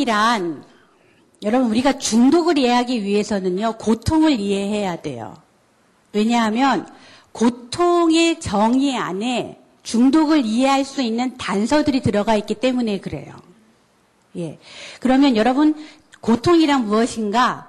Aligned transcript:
고통이란 0.00 0.64
여러분 1.42 1.70
우리가 1.70 1.98
중독을 1.98 2.58
이해하기 2.58 3.02
위해서는요 3.04 3.74
고통을 3.78 4.40
이해해야 4.40 4.96
돼요. 4.96 5.36
왜냐하면 6.12 6.88
고통의 7.32 8.40
정의 8.40 8.96
안에 8.96 9.60
중독을 9.82 10.44
이해할 10.44 10.84
수 10.84 11.02
있는 11.02 11.36
단서들이 11.36 12.00
들어가 12.00 12.34
있기 12.36 12.54
때문에 12.54 12.98
그래요. 13.00 13.34
예. 14.36 14.58
그러면 15.00 15.36
여러분 15.36 15.74
고통이란 16.20 16.86
무엇인가? 16.86 17.68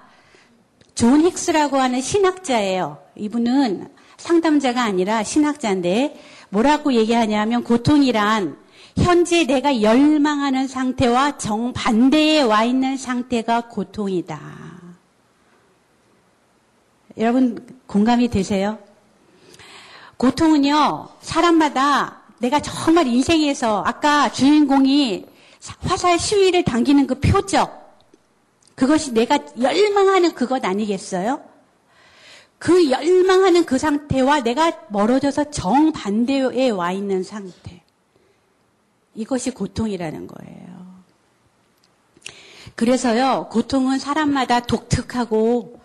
존 0.96 1.24
힉스라고 1.24 1.74
하는 1.74 2.02
신학자예요. 2.02 3.02
이분은 3.16 3.90
상담자가 4.18 4.84
아니라 4.84 5.24
신학자인데 5.24 6.20
뭐라고 6.50 6.94
얘기하냐면 6.94 7.64
고통이란 7.64 8.61
현재 8.98 9.46
내가 9.46 9.82
열망하는 9.82 10.68
상태와 10.68 11.38
정반대에 11.38 12.42
와 12.42 12.64
있는 12.64 12.98
상태가 12.98 13.62
고통이다. 13.62 14.40
여러분 17.18 17.66
공감이 17.88 18.30
되세요? 18.30 18.80
고통은요, 20.18 21.10
사람마다 21.22 22.22
내가 22.40 22.60
정말 22.60 23.08
인생에서 23.08 23.84
아까 23.86 24.32
주인공이 24.32 25.26
화살 25.80 26.20
시위를 26.20 26.64
당기는 26.64 27.08
그 27.08 27.20
표적, 27.20 27.82
그것이 28.76 29.14
내가 29.14 29.40
열망하는 29.60 30.34
그것 30.34 30.64
아니겠어요? 30.64 31.44
그 32.58 32.90
열망하는 32.90 33.66
그 33.66 33.78
상태와 33.78 34.42
내가 34.42 34.72
멀어져서 34.90 35.50
정반대에 35.52 36.70
와 36.70 36.92
있는 36.92 37.24
상태. 37.24 37.81
이것이 39.16 39.52
고통이라는 39.52 40.28
거예요. 40.28 41.02
그래서요, 42.76 43.48
고통은 43.52 44.00
사람마다 44.00 44.62
독특하고 44.62 45.82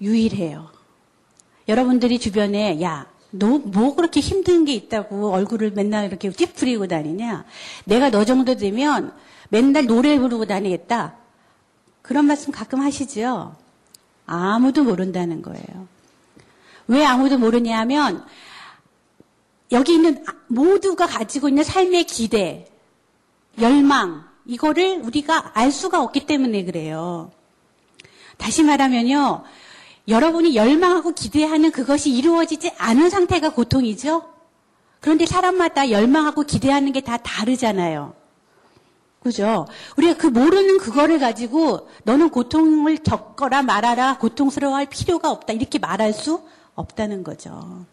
유일해요. 0.00 0.70
여러분들이 1.68 2.18
주변에, 2.18 2.80
야, 2.82 3.06
너 3.30 3.58
뭐 3.58 3.94
그렇게 3.94 4.20
힘든 4.20 4.64
게 4.64 4.72
있다고 4.74 5.32
얼굴을 5.32 5.72
맨날 5.72 6.06
이렇게 6.06 6.30
찌푸리고 6.30 6.86
다니냐? 6.86 7.44
내가 7.84 8.10
너 8.10 8.24
정도 8.24 8.54
되면 8.56 9.12
맨날 9.50 9.86
노래 9.86 10.18
부르고 10.18 10.46
다니겠다. 10.46 11.16
그런 12.02 12.24
말씀 12.24 12.52
가끔 12.52 12.80
하시죠? 12.80 13.54
아무도 14.24 14.82
모른다는 14.84 15.42
거예요. 15.42 15.88
왜 16.86 17.04
아무도 17.04 17.36
모르냐 17.36 17.78
하면 17.80 18.24
여기 19.72 19.94
있는 19.94 20.24
모두가 20.46 21.06
가지고 21.06 21.48
있는 21.48 21.62
삶의 21.62 22.04
기대, 22.04 22.66
열망, 23.60 24.24
이거를 24.46 25.00
우리가 25.04 25.52
알 25.54 25.70
수가 25.70 26.02
없기 26.02 26.26
때문에 26.26 26.64
그래요. 26.64 27.30
다시 28.38 28.62
말하면요. 28.62 29.44
여러분이 30.06 30.56
열망하고 30.56 31.12
기대하는 31.12 31.70
그것이 31.70 32.10
이루어지지 32.10 32.72
않은 32.78 33.10
상태가 33.10 33.50
고통이죠? 33.50 34.22
그런데 35.00 35.26
사람마다 35.26 35.90
열망하고 35.90 36.42
기대하는 36.44 36.92
게 36.92 37.00
다 37.02 37.18
다르잖아요. 37.18 38.14
그죠? 39.22 39.66
우리가 39.96 40.16
그 40.16 40.26
모르는 40.28 40.78
그거를 40.78 41.18
가지고 41.18 41.88
너는 42.04 42.30
고통을 42.30 42.98
겪거라 42.98 43.62
말아라 43.62 44.16
고통스러워할 44.18 44.86
필요가 44.86 45.30
없다 45.30 45.52
이렇게 45.52 45.78
말할 45.78 46.12
수 46.14 46.42
없다는 46.74 47.24
거죠. 47.24 47.84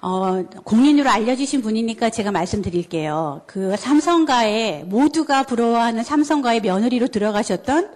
어, 0.00 0.44
공인으로 0.64 1.10
알려주신 1.10 1.60
분이니까 1.60 2.10
제가 2.10 2.30
말씀드릴게요. 2.30 3.42
그 3.46 3.76
삼성가에 3.76 4.84
모두가 4.84 5.42
부러워하는 5.42 6.04
삼성가의 6.04 6.60
며느리로 6.60 7.08
들어가셨던 7.08 7.90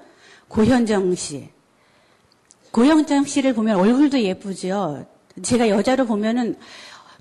고현정 0.48 1.14
씨. 1.14 1.48
고현정 2.72 3.24
씨를 3.24 3.54
보면 3.54 3.76
얼굴도 3.76 4.20
예쁘죠. 4.20 5.06
제가 5.42 5.68
여자로 5.68 6.06
보면은 6.06 6.56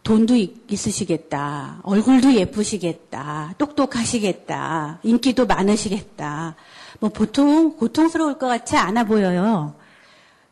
돈도 0.04 0.36
있으시겠다. 0.68 1.82
얼굴도 1.84 2.34
예쁘시겠다. 2.34 3.54
똑똑하시겠다. 3.60 5.00
인기도 5.04 5.46
많으시겠다. 5.46 6.56
뭐 7.00 7.10
보통 7.12 7.78
고통스러울 7.78 8.40
것 8.40 8.48
같지 8.48 8.78
않아 8.78 9.04
보여요. 9.04 9.76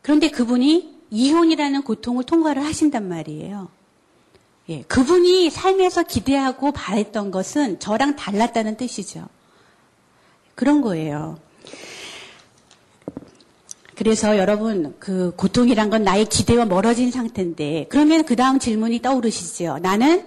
그런데 0.03 0.29
그분이 0.29 1.00
이혼이라는 1.09 1.81
고통을 1.81 2.25
통과를 2.25 2.63
하신단 2.63 3.09
말이에요. 3.09 3.69
예, 4.69 4.84
그분이 4.84 5.50
삶에서 5.50 6.03
기대하고 6.03 6.72
바랬던 6.72 7.31
것은 7.31 7.80
저랑 7.80 8.16
달랐다는 8.16 8.78
뜻이죠. 8.78 9.28
그런 10.56 10.81
거예요. 10.81 11.40
그래서 13.96 14.38
여러분 14.38 14.96
그 15.00 15.34
고통이란 15.35 15.90
건 15.90 16.03
나의 16.03 16.25
기대와 16.25 16.66
멀어진 16.66 17.12
상태인데 17.12 17.88
그러면 17.90 18.24
그 18.24 18.35
다음 18.35 18.59
질문이 18.59 19.02
떠오르시죠. 19.02 19.79
나는 19.79 20.25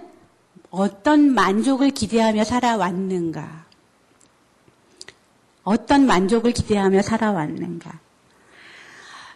어떤 0.69 1.33
만족을 1.33 1.91
기대하며 1.91 2.43
살아왔는가? 2.43 3.63
어떤 5.63 6.05
만족을 6.05 6.51
기대하며 6.51 7.01
살아왔는가? 7.01 7.99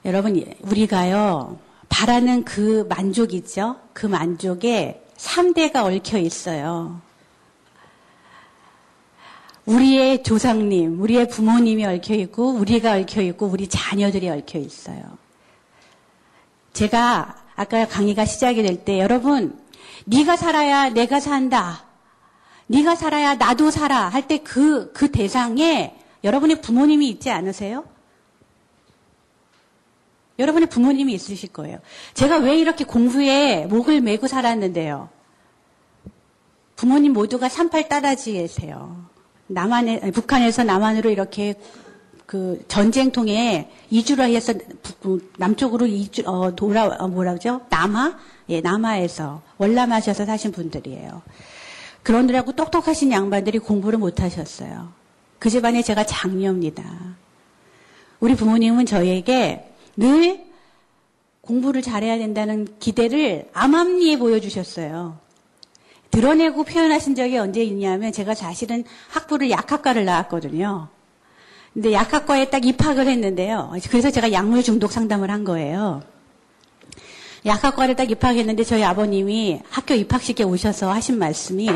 여러분, 0.06 0.44
우리가요, 0.62 1.60
바라는 1.90 2.44
그 2.46 2.86
만족이죠? 2.90 3.78
그 3.94 4.06
만족에 4.06 5.04
3대가 5.18 5.84
얽혀 5.86 6.18
있어요. 6.20 7.02
우리의 9.66 10.24
조상님, 10.24 11.02
우리의 11.02 11.28
부모님이 11.28 11.86
얽혀 11.86 12.14
있고, 12.16 12.52
우리가 12.52 12.94
얽혀 12.94 13.22
있고, 13.22 13.48
우리 13.48 13.68
자녀들이 13.68 14.30
얽혀 14.30 14.60
있어요. 14.60 15.02
제가 16.74 17.36
아까 17.56 17.86
강의가 17.88 18.24
시작이 18.26 18.62
될 18.64 18.86
때, 18.86 19.00
여러분, 19.00 19.60
네가 20.06 20.38
살아야 20.38 20.90
내가 20.90 21.20
산다. 21.20 21.84
네가 22.68 22.96
살아야 22.96 23.36
나도 23.36 23.72
살아. 23.72 24.08
할 24.08 24.28
때 24.28 24.38
그, 24.38 24.92
그 24.94 25.12
대상에 25.12 25.96
여러분의 26.24 26.62
부모님이 26.62 27.10
있지 27.10 27.30
않으세요? 27.30 27.84
여러분의 30.40 30.70
부모님이 30.70 31.14
있으실 31.14 31.50
거예요. 31.50 31.80
제가 32.14 32.38
왜 32.38 32.58
이렇게 32.58 32.84
공부에 32.84 33.66
목을 33.66 34.02
메고 34.02 34.28
살았는데요. 34.28 35.10
부모님 36.76 37.14
모두가 37.14 37.50
38 37.50 37.90
따라지세요. 37.90 39.06
남한에, 39.48 40.12
북한에서 40.12 40.64
남한으로 40.64 41.10
이렇게 41.10 41.56
그 42.28 42.64
전쟁통에 42.68 43.72
이주를 43.90 44.26
해서 44.26 44.54
남쪽으로 45.38 45.88
이주, 45.88 46.24
어, 46.26 46.56
돌아, 46.56 46.86
어, 46.86 47.08
뭐라죠? 47.08 47.62
남하? 47.70 48.18
예, 48.50 48.62
남하에서 48.62 49.42
월남하셔서 49.58 50.26
사신 50.26 50.52
분들이에요. 50.52 51.22
그러느라고 52.04 52.52
똑똑하신 52.52 53.12
양반들이 53.12 53.60
공부를 53.60 53.98
못 53.98 54.22
하셨어요. 54.22 54.90
그 55.40 55.50
집안에 55.50 55.82
제가 55.82 56.06
장녀입니다. 56.06 56.84
우리 58.20 58.36
부모님은 58.36 58.86
저에게 58.86 59.74
늘 59.98 60.46
공부를 61.42 61.82
잘해야 61.82 62.18
된다는 62.18 62.68
기대를 62.80 63.50
암암리에 63.54 64.20
보여주셨어요. 64.20 65.18
드러내고 66.12 66.64
표현하신 66.64 67.16
적이 67.16 67.38
언제 67.38 67.64
있냐면 67.64 68.12
제가 68.12 68.34
사실은 68.34 68.86
학부를 69.10 69.50
약학과를 69.50 70.06
나왔거든요. 70.06 70.88
근데 71.74 71.94
약학과에 71.94 72.50
딱 72.50 72.66
입학을 72.66 73.08
했는데요. 73.08 73.74
그래서 73.90 74.10
제가 74.10 74.32
약물 74.32 74.64
중독 74.64 74.92
상담을 74.92 75.30
한 75.30 75.44
거예요. 75.44 76.02
약학과를 77.46 77.96
딱 77.96 78.10
입학했는데 78.10 78.64
저희 78.64 78.84
아버님이 78.84 79.62
학교 79.70 79.94
입학식에 79.94 80.44
오셔서 80.44 80.92
하신 80.92 81.18
말씀이 81.18 81.70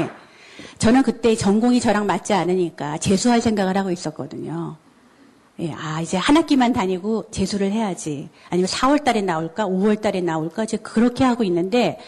저는 0.79 1.03
그때 1.03 1.35
전공이 1.35 1.79
저랑 1.79 2.05
맞지 2.07 2.33
않으니까 2.33 2.97
재수할 2.97 3.41
생각을 3.41 3.77
하고 3.77 3.91
있었거든요. 3.91 4.75
예, 5.59 5.73
아, 5.73 6.01
이제 6.01 6.17
한 6.17 6.37
학기만 6.37 6.73
다니고 6.73 7.29
재수를 7.31 7.71
해야지. 7.71 8.29
아니면 8.49 8.67
4월 8.67 9.03
달에 9.03 9.21
나올까? 9.21 9.67
5월 9.67 10.01
달에 10.01 10.21
나올까? 10.21 10.63
이제 10.63 10.77
그렇게 10.77 11.23
하고 11.23 11.43
있는데 11.43 11.99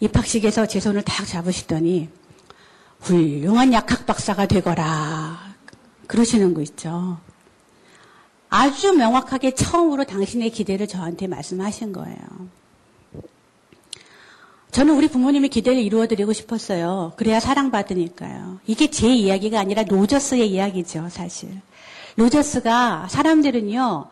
입학식에서 0.00 0.66
제 0.66 0.80
손을 0.80 1.02
딱 1.02 1.26
잡으시더니 1.26 2.08
훌륭한 3.00 3.72
약학 3.72 4.06
박사가 4.06 4.46
되거라. 4.46 5.54
그러시는 6.06 6.54
거 6.54 6.62
있죠. 6.62 7.18
아주 8.48 8.92
명확하게 8.92 9.54
처음으로 9.54 10.04
당신의 10.04 10.50
기대를 10.50 10.86
저한테 10.86 11.26
말씀하신 11.26 11.92
거예요. 11.92 12.16
저는 14.70 14.94
우리 14.94 15.08
부모님의 15.08 15.48
기대를 15.48 15.80
이루어드리고 15.82 16.32
싶었어요. 16.32 17.12
그래야 17.16 17.40
사랑받으니까요. 17.40 18.60
이게 18.66 18.90
제 18.90 19.08
이야기가 19.08 19.58
아니라 19.58 19.84
노저스의 19.84 20.50
이야기죠, 20.50 21.08
사실. 21.10 21.48
로저스가 22.16 23.08
사람들은요, 23.08 24.08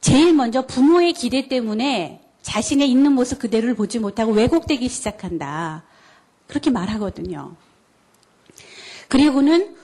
제일 0.00 0.32
먼저 0.34 0.66
부모의 0.66 1.12
기대 1.12 1.48
때문에 1.48 2.20
자신의 2.42 2.90
있는 2.90 3.12
모습 3.12 3.38
그대로를 3.38 3.74
보지 3.74 3.98
못하고 3.98 4.32
왜곡되기 4.32 4.88
시작한다. 4.88 5.84
그렇게 6.46 6.70
말하거든요. 6.70 7.54
그리고는 9.08 9.76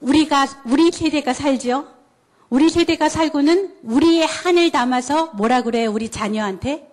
우리가, 0.00 0.46
우리 0.66 0.90
세대가 0.90 1.32
살죠? 1.32 1.88
우리 2.50 2.68
세대가 2.68 3.08
살고는 3.08 3.76
우리의 3.82 4.26
한을 4.26 4.70
담아서 4.70 5.28
뭐라 5.34 5.62
그래요? 5.62 5.90
우리 5.90 6.10
자녀한테? 6.10 6.88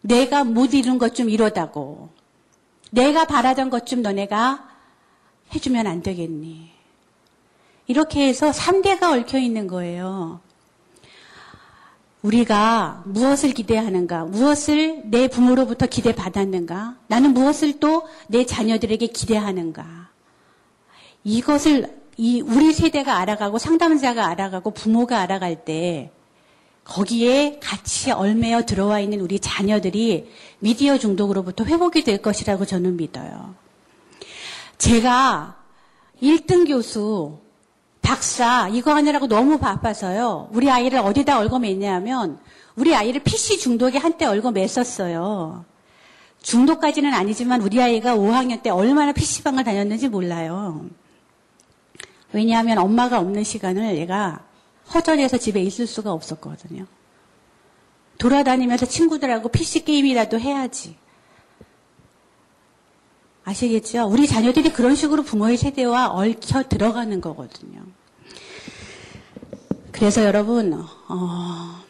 내가 0.00 0.44
못 0.44 0.72
이룬 0.72 0.98
것 0.98 1.14
좀 1.14 1.28
이러다고. 1.28 2.08
내가 2.90 3.26
바라던 3.26 3.70
것 3.70 3.86
좀 3.86 4.02
너네가 4.02 4.68
해주면 5.54 5.86
안 5.86 6.02
되겠니? 6.02 6.70
이렇게 7.86 8.26
해서 8.28 8.50
3대가 8.50 9.12
얽혀 9.12 9.38
있는 9.38 9.66
거예요. 9.66 10.40
우리가 12.22 13.04
무엇을 13.06 13.52
기대하는가? 13.52 14.24
무엇을 14.24 15.02
내 15.04 15.28
부모로부터 15.28 15.86
기대받았는가? 15.86 16.96
나는 17.06 17.32
무엇을 17.34 17.78
또 17.78 18.08
내 18.26 18.44
자녀들에게 18.44 19.06
기대하는가? 19.08 20.08
이것을 21.22 21.96
이 22.16 22.40
우리 22.40 22.72
세대가 22.72 23.18
알아가고 23.18 23.58
상담자가 23.58 24.26
알아가고 24.26 24.72
부모가 24.72 25.20
알아갈 25.20 25.64
때 25.64 26.10
거기에 26.84 27.60
같이 27.62 28.10
얼매어 28.10 28.64
들어와 28.64 29.00
있는 29.00 29.20
우리 29.20 29.38
자녀들이 29.38 30.30
미디어 30.60 30.98
중독으로부터 30.98 31.64
회복이 31.64 32.04
될 32.04 32.22
것이라고 32.22 32.64
저는 32.64 32.96
믿어요. 32.96 33.54
제가 34.78 35.56
1등 36.22 36.66
교수, 36.66 37.38
박사 38.06 38.68
이거 38.68 38.94
하느라고 38.94 39.26
너무 39.26 39.58
바빠서요. 39.58 40.48
우리 40.52 40.70
아이를 40.70 41.00
어디다 41.00 41.40
얽어맸냐면 41.40 42.38
우리 42.76 42.94
아이를 42.94 43.20
PC 43.24 43.58
중독에 43.58 43.98
한때 43.98 44.26
얽어맸었어요. 44.26 45.64
중독까지는 46.40 47.12
아니지만 47.12 47.62
우리 47.62 47.82
아이가 47.82 48.14
5학년 48.14 48.62
때 48.62 48.70
얼마나 48.70 49.10
PC방을 49.10 49.64
다녔는지 49.64 50.08
몰라요. 50.08 50.88
왜냐하면 52.32 52.78
엄마가 52.78 53.18
없는 53.18 53.42
시간을 53.42 53.96
얘가 53.96 54.44
허전해서 54.94 55.38
집에 55.38 55.60
있을 55.60 55.88
수가 55.88 56.12
없었거든요. 56.12 56.86
돌아다니면서 58.18 58.86
친구들하고 58.86 59.48
PC 59.48 59.84
게임이라도 59.84 60.38
해야지. 60.38 60.96
아시겠죠? 63.42 64.06
우리 64.06 64.28
자녀들이 64.28 64.72
그런 64.72 64.94
식으로 64.94 65.24
부모의 65.24 65.56
세대와 65.56 66.10
얽혀 66.10 66.64
들어가는 66.64 67.20
거거든요. 67.20 67.95
그래서 69.96 70.22
여러분, 70.24 70.74
어, 71.08 71.80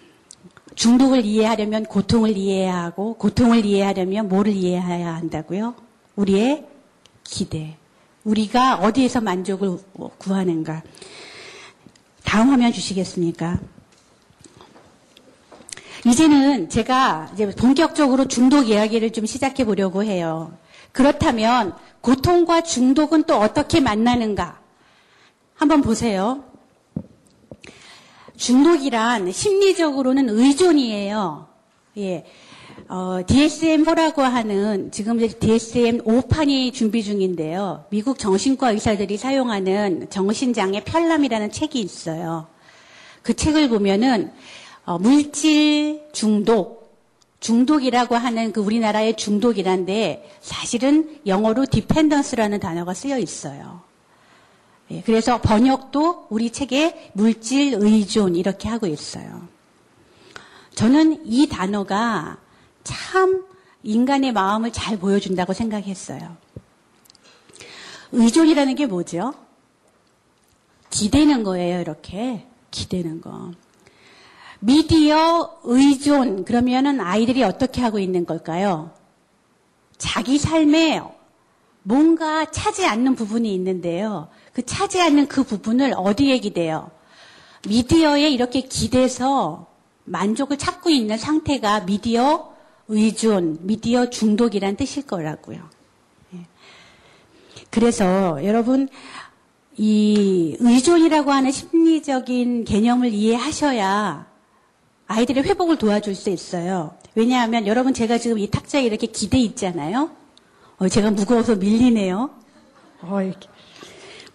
중독을 0.77 1.25
이해하려면 1.25 1.87
고통을 1.87 2.37
이해해야 2.37 2.85
하고, 2.85 3.15
고통을 3.15 3.65
이해하려면 3.65 4.29
뭐를 4.29 4.53
이해해야 4.53 5.17
한다고요? 5.17 5.75
우리의 6.15 6.69
기대. 7.25 7.77
우리가 8.23 8.77
어디에서 8.77 9.21
만족을 9.21 9.79
구하는가. 10.19 10.85
다음 12.23 12.51
화면 12.51 12.73
주시겠습니까? 12.73 13.59
이제는 16.07 16.71
제가 16.71 17.31
이제 17.35 17.51
본격적으로 17.51 18.29
중독 18.29 18.69
이야기를 18.69 19.11
좀 19.11 19.27
시작해 19.27 19.65
보려고 19.65 20.05
해요. 20.05 20.57
그렇다면 20.93 21.75
고통과 22.03 22.63
중독은 22.63 23.25
또 23.25 23.37
어떻게 23.37 23.81
만나는가? 23.81 24.61
한번 25.55 25.83
보세요. 25.83 26.45
중독이란 28.37 29.33
심리적으로는 29.33 30.29
의존이에요. 30.29 31.49
예. 31.99 32.25
어, 32.89 33.21
DSM-4라고 33.27 34.19
하는 34.21 34.91
지금 34.93 35.19
DSM-5판이 35.19 36.73
준비 36.73 37.03
중인데요. 37.03 37.85
미국 37.91 38.19
정신과 38.19 38.73
의사들이 38.73 39.17
사용하는 39.17 40.09
정신장애 40.11 40.85
편람이라는 40.85 41.51
책이 41.51 41.81
있어요. 41.81 42.47
그 43.23 43.35
책을 43.35 43.69
보면은 43.69 44.31
어, 44.85 44.99
물질 44.99 46.03
중독, 46.13 47.01
중독이라고 47.41 48.15
하는 48.15 48.53
그 48.53 48.61
우리나라의 48.61 49.17
중독이란데 49.17 50.39
사실은 50.41 51.19
영어로 51.27 51.67
디펜던스라는 51.67 52.61
단어가 52.61 52.95
쓰여 52.95 53.19
있어요. 53.19 53.86
예, 54.91 55.03
그래서 55.03 55.41
번역도 55.41 56.29
우리 56.31 56.51
책에 56.51 57.11
물질 57.13 57.75
의존 57.75 58.37
이렇게 58.37 58.69
하고 58.69 58.87
있어요. 58.87 59.49
저는 60.75 61.27
이 61.27 61.49
단어가 61.49 62.39
참 62.85 63.45
인간의 63.83 64.33
마음을 64.33 64.73
잘 64.73 64.99
보여준다고 64.99 65.53
생각했어요. 65.53 66.37
의존이라는 68.13 68.75
게 68.75 68.87
뭐죠? 68.87 69.35
기대는 70.91 71.43
거예요, 71.43 71.81
이렇게. 71.81 72.47
기대는 72.71 73.21
거. 73.21 73.53
미디어 74.61 75.59
의존, 75.65 76.45
그러면은 76.45 77.01
아이들이 77.01 77.43
어떻게 77.43 77.81
하고 77.83 77.99
있는 77.99 78.25
걸까요? 78.25 78.93
자기 79.99 80.39
삶에 80.39 81.03
뭔가 81.83 82.51
차지 82.51 82.87
않는 82.87 83.15
부분이 83.15 83.53
있는데요. 83.55 84.29
그 84.57 84.65
차지 84.65 85.03
않는 85.03 85.29
그 85.29 85.45
부분을 85.45 85.93
어디에 85.95 86.39
기대요? 86.39 86.91
미디어에 87.69 88.31
이렇게 88.31 88.63
기대서 88.63 89.67
만족을 90.05 90.57
찾고 90.57 90.89
있는 90.89 91.19
상태가 91.19 91.81
미디어 91.81 92.55
의존, 92.89 93.59
미디어 93.67 94.09
중독이란 94.09 94.77
뜻일 94.77 95.07
거라고요. 95.07 95.59
예. 96.33 96.39
그래서 97.69 98.43
여러분 98.47 98.89
이 99.77 100.57
의존이라고 100.59 101.33
하는 101.33 101.51
심리적인 101.51 102.65
개념을 102.65 103.13
이해하셔야 103.13 104.27
아이들의 105.07 105.45
회복을 105.45 105.77
도와줄 105.77 106.15
수 106.15 106.31
있어요. 106.31 106.97
왜냐하면 107.15 107.67
여러분 107.67 107.93
제가 107.93 108.17
지금 108.17 108.39
이 108.39 108.49
탁자에 108.49 108.85
이렇게 108.85 109.07
기대 109.07 109.37
있잖아요. 109.37 110.13
어, 110.79 110.89
제가 110.89 111.11
무거워서 111.11 111.57
밀리네요. 111.57 112.31
어, 113.03 113.21
이렇게. 113.21 113.51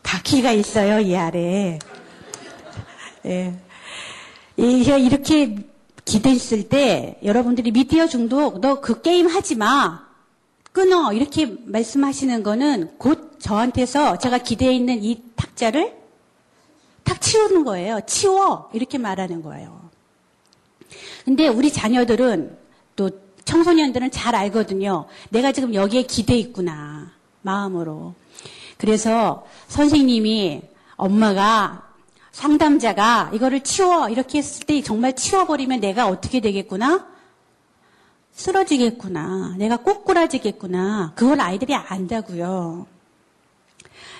바퀴가 0.03 0.51
있어요, 0.51 0.99
이 0.99 1.15
아래에. 1.15 1.79
예. 3.25 3.53
이렇게 4.57 5.55
기대했을 6.05 6.69
때 6.69 7.19
여러분들이 7.23 7.71
미디어 7.71 8.07
중독 8.07 8.59
너 8.59 8.81
그 8.81 9.01
게임 9.01 9.27
하지 9.27 9.55
마. 9.55 10.05
끊어. 10.71 11.13
이렇게 11.13 11.53
말씀하시는 11.65 12.43
거는 12.43 12.97
곧 12.97 13.39
저한테서 13.39 14.17
제가 14.19 14.39
기대해 14.39 14.73
있는 14.73 15.03
이 15.03 15.21
탁자를 15.35 15.95
탁 17.03 17.19
치우는 17.21 17.63
거예요. 17.63 17.99
치워. 18.07 18.69
이렇게 18.73 18.97
말하는 18.97 19.41
거예요. 19.43 19.89
근데 21.25 21.47
우리 21.47 21.71
자녀들은 21.71 22.57
또 22.95 23.09
청소년들은 23.45 24.11
잘 24.11 24.35
알거든요. 24.35 25.05
내가 25.29 25.51
지금 25.51 25.73
여기에 25.73 26.03
기대 26.03 26.35
있구나. 26.35 27.11
마음으로. 27.41 28.13
그래서 28.81 29.45
선생님이 29.67 30.63
엄마가 30.95 31.83
상담자가 32.31 33.29
이거를 33.31 33.61
치워 33.61 34.09
이렇게 34.09 34.39
했을 34.39 34.65
때 34.65 34.81
정말 34.81 35.15
치워버리면 35.15 35.81
내가 35.81 36.07
어떻게 36.07 36.39
되겠구나? 36.39 37.05
쓰러지겠구나. 38.31 39.53
내가 39.59 39.77
꼬꾸라지겠구나. 39.77 41.11
그걸 41.13 41.41
아이들이 41.41 41.75
안다고요. 41.75 42.87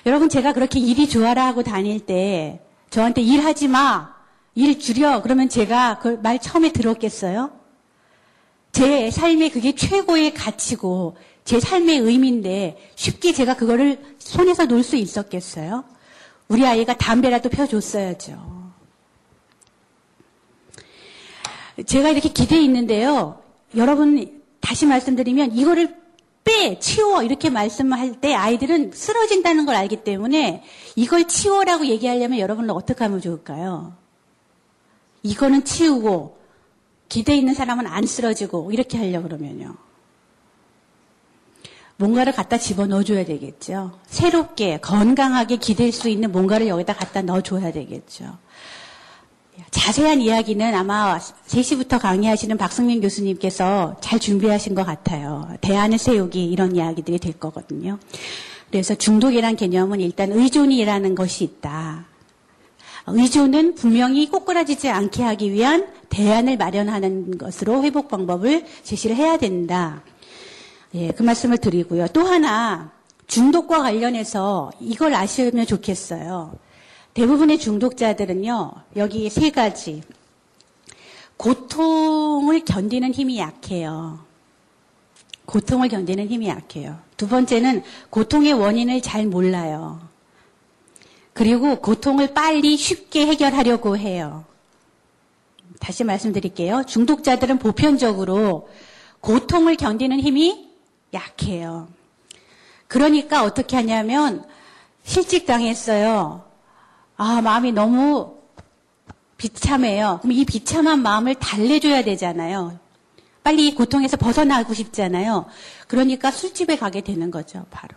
여러분 0.06 0.28
제가 0.28 0.52
그렇게 0.52 0.78
일이 0.78 1.08
좋아라 1.08 1.44
하고 1.46 1.64
다닐 1.64 1.98
때 1.98 2.60
저한테 2.90 3.20
일하지 3.20 3.66
마. 3.66 4.14
일 4.54 4.78
줄여. 4.78 5.22
그러면 5.22 5.48
제가 5.48 5.98
그 5.98 6.20
말 6.22 6.38
처음에 6.38 6.70
들었겠어요? 6.70 7.50
제 8.70 9.10
삶에 9.10 9.48
그게 9.48 9.74
최고의 9.74 10.34
가치고 10.34 11.16
제 11.44 11.60
삶의 11.60 11.98
의미인데 11.98 12.78
쉽게 12.94 13.32
제가 13.32 13.56
그거를 13.56 13.98
손에서 14.18 14.66
놓을 14.66 14.82
수 14.82 14.96
있었겠어요? 14.96 15.84
우리 16.48 16.66
아이가 16.66 16.96
담배라도 16.96 17.48
펴줬어야죠. 17.48 18.72
제가 21.86 22.10
이렇게 22.10 22.28
기대해 22.28 22.62
있는데요. 22.62 23.42
여러분, 23.76 24.42
다시 24.60 24.86
말씀드리면 24.86 25.56
이거를 25.56 25.96
빼, 26.44 26.78
치워, 26.78 27.22
이렇게 27.22 27.50
말씀할 27.50 28.20
때 28.20 28.34
아이들은 28.34 28.92
쓰러진다는 28.92 29.64
걸 29.64 29.76
알기 29.76 30.04
때문에 30.04 30.62
이걸 30.96 31.26
치워라고 31.26 31.86
얘기하려면 31.86 32.38
여러분은 32.38 32.70
어떻게 32.70 33.04
하면 33.04 33.20
좋을까요? 33.20 33.96
이거는 35.22 35.64
치우고 35.64 36.38
기대 37.08 37.36
있는 37.36 37.54
사람은 37.54 37.86
안 37.86 38.06
쓰러지고 38.06 38.72
이렇게 38.72 38.98
하려고 38.98 39.28
그러면요. 39.28 39.76
뭔가를 41.96 42.32
갖다 42.32 42.58
집어 42.58 42.86
넣어줘야 42.86 43.24
되겠죠. 43.24 43.98
새롭게 44.06 44.78
건강하게 44.78 45.56
기댈 45.56 45.92
수 45.92 46.08
있는 46.08 46.32
뭔가를 46.32 46.66
여기다 46.68 46.94
갖다 46.94 47.22
넣어줘야 47.22 47.72
되겠죠. 47.72 48.38
자세한 49.70 50.20
이야기는 50.20 50.74
아마 50.74 51.18
3시부터 51.18 52.00
강의하시는 52.00 52.56
박승민 52.56 53.00
교수님께서 53.00 53.96
잘 54.00 54.18
준비하신 54.18 54.74
것 54.74 54.84
같아요. 54.84 55.48
대안을 55.60 55.98
세우기 55.98 56.44
이런 56.44 56.76
이야기들이 56.76 57.18
될 57.18 57.32
거거든요. 57.34 57.98
그래서 58.70 58.94
중독이란 58.94 59.56
개념은 59.56 60.00
일단 60.00 60.32
의존이라는 60.32 61.14
것이 61.14 61.44
있다. 61.44 62.06
의존은 63.06 63.74
분명히 63.74 64.28
꼬꾸라지지 64.28 64.88
않게 64.88 65.22
하기 65.22 65.52
위한 65.52 65.88
대안을 66.08 66.56
마련하는 66.56 67.36
것으로 67.36 67.82
회복 67.82 68.08
방법을 68.08 68.64
제시를 68.82 69.16
해야 69.16 69.36
된다. 69.36 70.02
예, 70.94 71.10
그 71.10 71.22
말씀을 71.22 71.58
드리고요. 71.58 72.08
또 72.08 72.22
하나 72.22 72.92
중독과 73.26 73.78
관련해서 73.78 74.70
이걸 74.80 75.14
아시면 75.14 75.66
좋겠어요. 75.66 76.54
대부분의 77.14 77.58
중독자들은요, 77.58 78.72
여기 78.96 79.30
세 79.30 79.50
가지. 79.50 80.02
고통을 81.36 82.64
견디는 82.64 83.12
힘이 83.12 83.38
약해요. 83.38 84.20
고통을 85.46 85.88
견디는 85.88 86.28
힘이 86.28 86.48
약해요. 86.48 86.98
두 87.16 87.26
번째는 87.26 87.82
고통의 88.10 88.52
원인을 88.52 89.00
잘 89.02 89.26
몰라요. 89.26 90.00
그리고 91.32 91.80
고통을 91.80 92.34
빨리 92.34 92.76
쉽게 92.76 93.26
해결하려고 93.26 93.96
해요. 93.96 94.44
다시 95.80 96.04
말씀드릴게요. 96.04 96.84
중독자들은 96.86 97.58
보편적으로 97.58 98.68
고통을 99.20 99.76
견디는 99.76 100.20
힘이 100.20 100.71
약해요. 101.12 101.88
그러니까 102.88 103.44
어떻게 103.44 103.76
하냐면 103.76 104.44
실직 105.02 105.46
당했어요. 105.46 106.44
아, 107.16 107.40
마음이 107.40 107.72
너무 107.72 108.36
비참해요. 109.36 110.18
그럼 110.22 110.32
이 110.32 110.44
비참한 110.44 111.02
마음을 111.02 111.34
달래줘야 111.34 112.04
되잖아요. 112.04 112.78
빨리 113.42 113.66
이 113.66 113.74
고통에서 113.74 114.16
벗어나고 114.16 114.72
싶잖아요. 114.72 115.46
그러니까 115.88 116.30
술집에 116.30 116.76
가게 116.76 117.00
되는 117.00 117.30
거죠, 117.30 117.66
바로. 117.70 117.96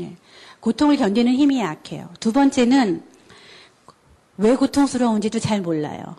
예. 0.00 0.16
고통을 0.60 0.96
견디는 0.96 1.32
힘이 1.32 1.60
약해요. 1.60 2.10
두 2.20 2.32
번째는 2.32 3.02
왜 4.36 4.54
고통스러운지도 4.54 5.38
잘 5.38 5.60
몰라요. 5.60 6.16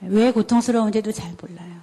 왜 0.00 0.32
고통스러운지도 0.32 1.12
잘 1.12 1.34
몰라요. 1.40 1.80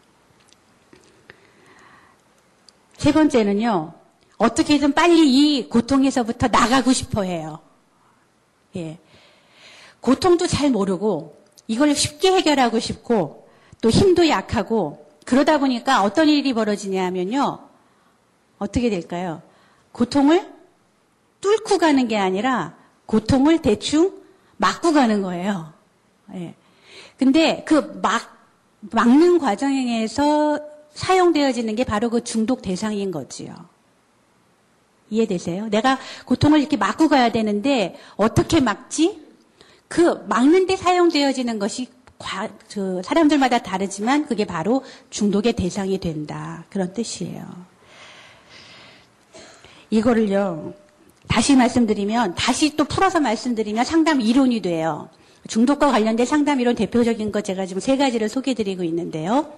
세 2.98 3.12
번째는요, 3.12 3.94
어떻게든 4.38 4.94
빨리 4.94 5.58
이 5.58 5.70
고통에서부터 5.70 6.48
나가고 6.48 6.94
싶어 6.94 7.24
해요. 7.24 7.60
예. 8.76 8.98
고통도 10.02 10.48
잘 10.48 10.70
모르고, 10.70 11.38
이걸 11.68 11.96
쉽게 11.96 12.32
해결하고 12.32 12.80
싶고, 12.80 13.48
또 13.82 13.90
힘도 13.90 14.28
약하고, 14.28 15.08
그러다 15.26 15.58
보니까 15.58 16.04
어떤 16.04 16.28
일이 16.28 16.54
벌어지냐면요, 16.54 17.60
어떻게 18.60 18.90
될까요? 18.90 19.42
고통을 19.92 20.52
뚫고 21.42 21.78
가는 21.78 22.08
게 22.08 22.18
아니라 22.18 22.76
고통을 23.06 23.62
대충 23.62 24.22
막고 24.58 24.94
가는 24.94 25.22
거예요. 25.22 25.74
예. 26.34 26.56
근데 27.18 27.64
그 27.66 28.00
막, 28.02 28.38
막는 28.80 29.40
과정에서 29.40 30.60
사용되어지는 30.98 31.76
게 31.76 31.84
바로 31.84 32.10
그 32.10 32.24
중독 32.24 32.64
대상인 32.64 33.12
거지요. 33.12 33.54
이해되세요? 35.12 35.70
내가 35.70 36.00
고통을 36.26 36.60
이렇게 36.60 36.76
막고 36.76 37.08
가야 37.08 37.32
되는데 37.32 37.96
어떻게 38.16 38.60
막지? 38.60 39.22
그 39.88 40.26
막는데 40.28 40.76
사용되어지는 40.76 41.60
것이 41.60 41.88
과, 42.18 42.50
그 42.72 43.02
사람들마다 43.06 43.60
다르지만 43.60 44.26
그게 44.26 44.46
바로 44.46 44.84
중독의 45.12 45.54
대상이 45.54 46.00
된다. 46.00 46.66
그런 46.70 46.92
뜻이에요. 46.94 47.46
이거를요, 49.92 50.74
다시 51.28 51.56
말씀드리면, 51.56 52.34
다시 52.36 52.76
또 52.76 52.86
풀어서 52.86 53.20
말씀드리면 53.20 53.86
상담 53.86 54.20
이론이 54.20 54.62
돼요. 54.62 55.10
중독과 55.48 55.92
관련된 55.92 56.26
상담 56.26 56.60
이론 56.60 56.76
대표적인 56.76 57.32
것 57.32 57.44
제가 57.46 57.68
지금 57.68 57.80
세 57.80 57.96
가지를 57.96 58.28
소개해 58.30 58.56
드리고 58.56 58.84
있는데요. 58.84 59.54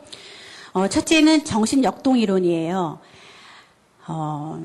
어, 0.74 0.88
첫째는 0.88 1.46
정신역동 1.46 2.20
이론이에요. 2.20 3.00
어, 4.08 4.64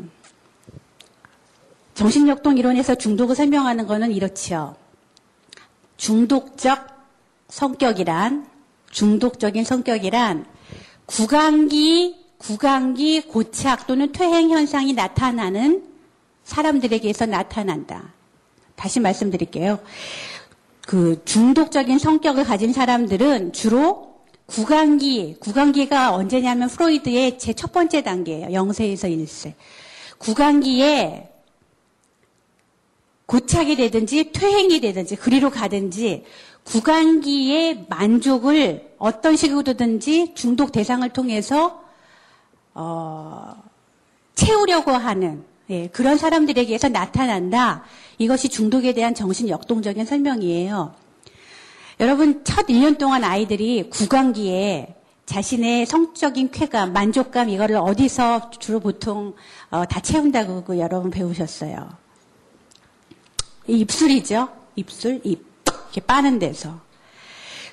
정신역동 1.95 2.59
이론에서 2.59 2.97
중독을 2.97 3.37
설명하는 3.37 3.87
것은 3.87 4.13
이렇지요. 4.13 4.77
중독적 5.97 6.89
성격이란, 7.49 8.47
중독적인 8.91 9.65
성격이란 9.65 10.47
구강기, 11.07 12.25
구강기 12.39 13.23
고착 13.29 13.87
또는 13.87 14.13
퇴행 14.13 14.51
현상이 14.51 14.93
나타나는 14.93 15.85
사람들에게서 16.45 17.27
나타난다. 17.27 18.13
다시 18.75 19.01
말씀드릴게요. 19.01 19.79
그 20.83 21.23
중독적인 21.25 21.99
성격을 21.99 22.45
가진 22.45 22.73
사람들은 22.73 23.53
주로 23.53 24.14
구강기, 24.47 25.37
구강기가 25.41 26.15
언제냐면 26.15 26.69
프로이드의 26.69 27.39
제 27.39 27.53
첫 27.55 27.73
번째 27.73 28.03
단계예요. 28.03 28.49
0세에서 28.49 29.11
1세. 29.11 29.55
구강기에 30.19 31.31
고착이 33.27 33.77
되든지 33.77 34.33
퇴행이 34.33 34.81
되든지 34.81 35.17
그리로 35.17 35.51
가든지 35.51 36.25
구강기의 36.65 37.87
만족을 37.89 38.95
어떤 38.99 39.37
식으로든지 39.37 40.35
중독 40.35 40.73
대상을 40.73 41.09
통해서 41.11 41.83
어, 42.75 43.55
채우려고 44.35 44.91
하는 44.93 45.45
예, 45.71 45.89
그런 45.89 46.19
사람들에게서 46.19 46.91
나타난다. 46.91 47.85
이것이 48.19 48.51
중독에 48.51 48.93
대한 48.93 49.15
정신 49.15 49.49
역동적인 49.49 50.05
설명이에요. 50.05 50.95
여러분, 52.01 52.45
첫 52.45 52.67
1년 52.67 52.99
동안 52.99 53.25
아이들이 53.25 53.89
구강기에 53.91 54.95
자신의 55.27 55.87
성적인 55.87 56.51
쾌감, 56.51 56.93
만족감, 56.93 57.49
이거를 57.49 57.77
어디서 57.77 58.51
주로 58.51 58.81
보통 58.81 59.35
어, 59.71 59.85
다 59.87 60.01
채운다고 60.01 60.65
그 60.65 60.79
여러분 60.79 61.11
배우셨어요. 61.11 61.89
입술이죠. 63.67 64.49
입술, 64.77 65.21
입. 65.25 65.55
이렇게 65.95 66.01
빠는 66.01 66.41
데서. 66.41 66.81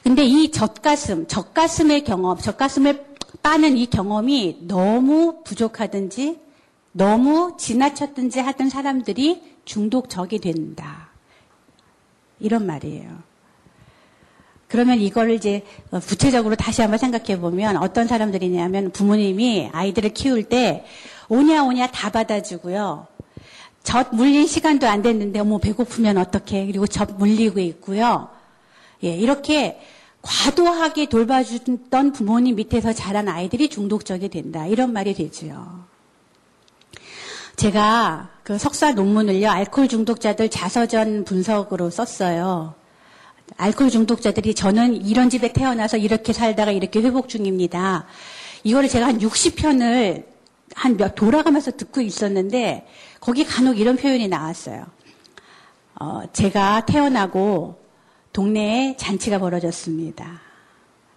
근데 0.03 0.23
이 0.23 0.51
젖가슴, 0.51 1.27
젖가슴의 1.27 2.03
경험, 2.03 2.37
젖가슴을 2.37 3.15
빠는 3.41 3.77
이 3.77 3.87
경험이 3.87 4.59
너무 4.61 5.41
부족하든지 5.43 6.39
너무 6.91 7.55
지나쳤든지 7.57 8.39
하던 8.39 8.69
사람들이 8.69 9.41
중독적이 9.65 10.39
된다. 10.39 11.09
이런 12.39 12.65
말이에요. 12.67 13.30
그러면 14.71 15.01
이거를 15.01 15.33
이제 15.33 15.63
구체적으로 16.07 16.55
다시 16.55 16.81
한번 16.81 16.97
생각해 16.97 17.41
보면 17.41 17.75
어떤 17.75 18.07
사람들이냐면 18.07 18.91
부모님이 18.91 19.69
아이들을 19.73 20.11
키울 20.13 20.43
때 20.43 20.85
오냐 21.27 21.65
오냐 21.65 21.87
다 21.87 22.09
받아주고요. 22.09 23.05
젖 23.83 24.15
물린 24.15 24.47
시간도 24.47 24.87
안 24.87 25.01
됐는데 25.01 25.39
어머 25.39 25.57
배고프면 25.57 26.17
어떡해. 26.17 26.67
그리고 26.67 26.87
젖 26.87 27.11
물리고 27.17 27.59
있고요. 27.59 28.29
예, 29.03 29.13
이렇게 29.13 29.77
과도하게 30.21 31.07
돌봐주던 31.09 32.13
부모님 32.13 32.55
밑에서 32.55 32.93
자란 32.93 33.27
아이들이 33.27 33.67
중독적이 33.67 34.29
된다. 34.29 34.67
이런 34.67 34.93
말이 34.93 35.13
되지요. 35.13 35.83
제가 37.57 38.29
그 38.43 38.57
석사 38.57 38.93
논문을요, 38.93 39.49
알코올 39.49 39.89
중독자들 39.89 40.49
자서전 40.49 41.25
분석으로 41.25 41.89
썼어요. 41.89 42.80
알코올 43.57 43.89
중독자들이 43.89 44.55
저는 44.55 45.05
이런 45.05 45.29
집에 45.29 45.53
태어나서 45.53 45.97
이렇게 45.97 46.33
살다가 46.33 46.71
이렇게 46.71 47.01
회복 47.01 47.29
중입니다. 47.29 48.05
이거를 48.63 48.89
제가 48.89 49.07
한 49.07 49.19
60편을 49.19 50.31
한 50.75 50.97
몇 50.97 51.15
돌아가면서 51.15 51.71
듣고 51.71 52.01
있었는데 52.01 52.87
거기 53.19 53.43
간혹 53.43 53.79
이런 53.79 53.97
표현이 53.97 54.27
나왔어요. 54.27 54.85
어, 55.99 56.21
제가 56.33 56.85
태어나고 56.85 57.79
동네에 58.33 58.95
잔치가 58.97 59.37
벌어졌습니다. 59.37 60.41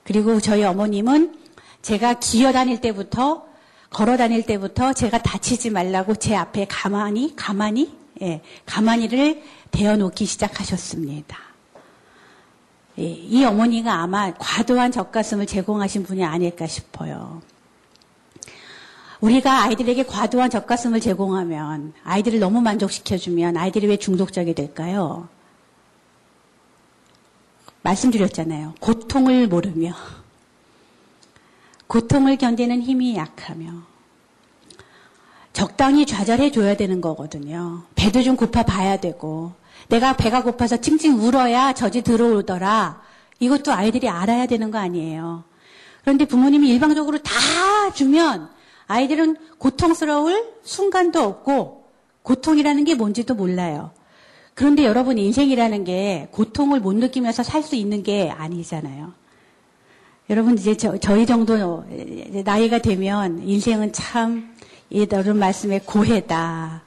그리고 0.03 0.41
저희 0.41 0.65
어머님은 0.65 1.35
제가 1.83 2.15
기어 2.15 2.53
다닐 2.53 2.81
때부터 2.81 3.47
걸어 3.91 4.17
다닐 4.17 4.45
때부터 4.45 4.93
제가 4.93 5.23
다치지 5.23 5.71
말라고 5.71 6.17
제 6.17 6.35
앞에 6.35 6.67
가만히, 6.69 7.35
가만히, 7.37 7.97
예, 8.23 8.43
가만히를 8.67 9.43
대어 9.71 9.97
놓기 9.97 10.27
시작하셨습니다. 10.27 11.39
예, 12.99 13.03
이 13.03 13.45
어머니가 13.45 13.93
아마 13.95 14.33
과도한 14.35 14.93
젖가슴을 14.93 15.47
제공하신 15.47 16.05
분이 16.05 16.25
아닐까 16.25 16.67
싶어요. 16.67 17.43
우리가 19.21 19.65
아이들에게 19.65 20.05
과도한 20.05 20.51
젖가슴을 20.51 21.01
제공하면 21.01 21.95
아이들을 22.05 22.39
너무 22.39 22.61
만족시켜주면 22.61 23.57
아이들이 23.57 23.87
왜 23.87 23.97
중독적이 23.97 24.55
될까요? 24.55 25.29
말씀드렸잖아요. 27.83 28.75
고통을 28.81 29.49
모르며 29.49 29.95
고통을 31.87 32.37
견디는 32.37 32.83
힘이 32.83 33.17
약하며 33.17 33.73
적당히 35.53 36.07
좌절해 36.07 36.51
줘야 36.51 36.77
되는 36.77 37.01
거거든요. 37.01 37.83
배도 37.95 38.23
좀 38.23 38.37
고파 38.37 38.63
봐야 38.63 38.99
되고 38.99 39.53
내가 39.89 40.17
배가 40.17 40.43
고파서 40.43 40.77
찡찡 40.77 41.21
울어야 41.21 41.73
젖이 41.73 42.03
들어오더라. 42.03 43.03
이것도 43.41 43.73
아이들이 43.73 44.09
알아야 44.09 44.47
되는 44.47 44.71
거 44.71 44.79
아니에요. 44.79 45.45
그런데 46.03 46.25
부모님이 46.25 46.69
일방적으로 46.71 47.19
다 47.19 47.33
주면 47.95 48.51
아이들은 48.87 49.37
고통스러울 49.59 50.55
순간도 50.63 51.23
없고 51.23 51.85
고통이라는 52.23 52.85
게 52.85 52.95
뭔지도 52.95 53.35
몰라요. 53.35 53.91
그런데 54.55 54.85
여러분 54.85 55.19
인생이라는 55.19 55.85
게 55.85 56.29
고통을 56.31 56.81
못 56.81 56.95
느끼면서 56.95 57.43
살 57.43 57.63
수 57.63 57.75
있는 57.77 58.03
게 58.03 58.31
아니잖아요. 58.31 59.13
여러분 60.31 60.57
이제 60.57 60.77
저, 60.77 61.17
희 61.17 61.27
정도 61.27 61.85
나이가 62.45 62.79
되면 62.79 63.43
인생은 63.43 63.93
참 63.93 64.55
이런 64.91 65.39
말씀에 65.39 65.81
고해다. 65.81 66.84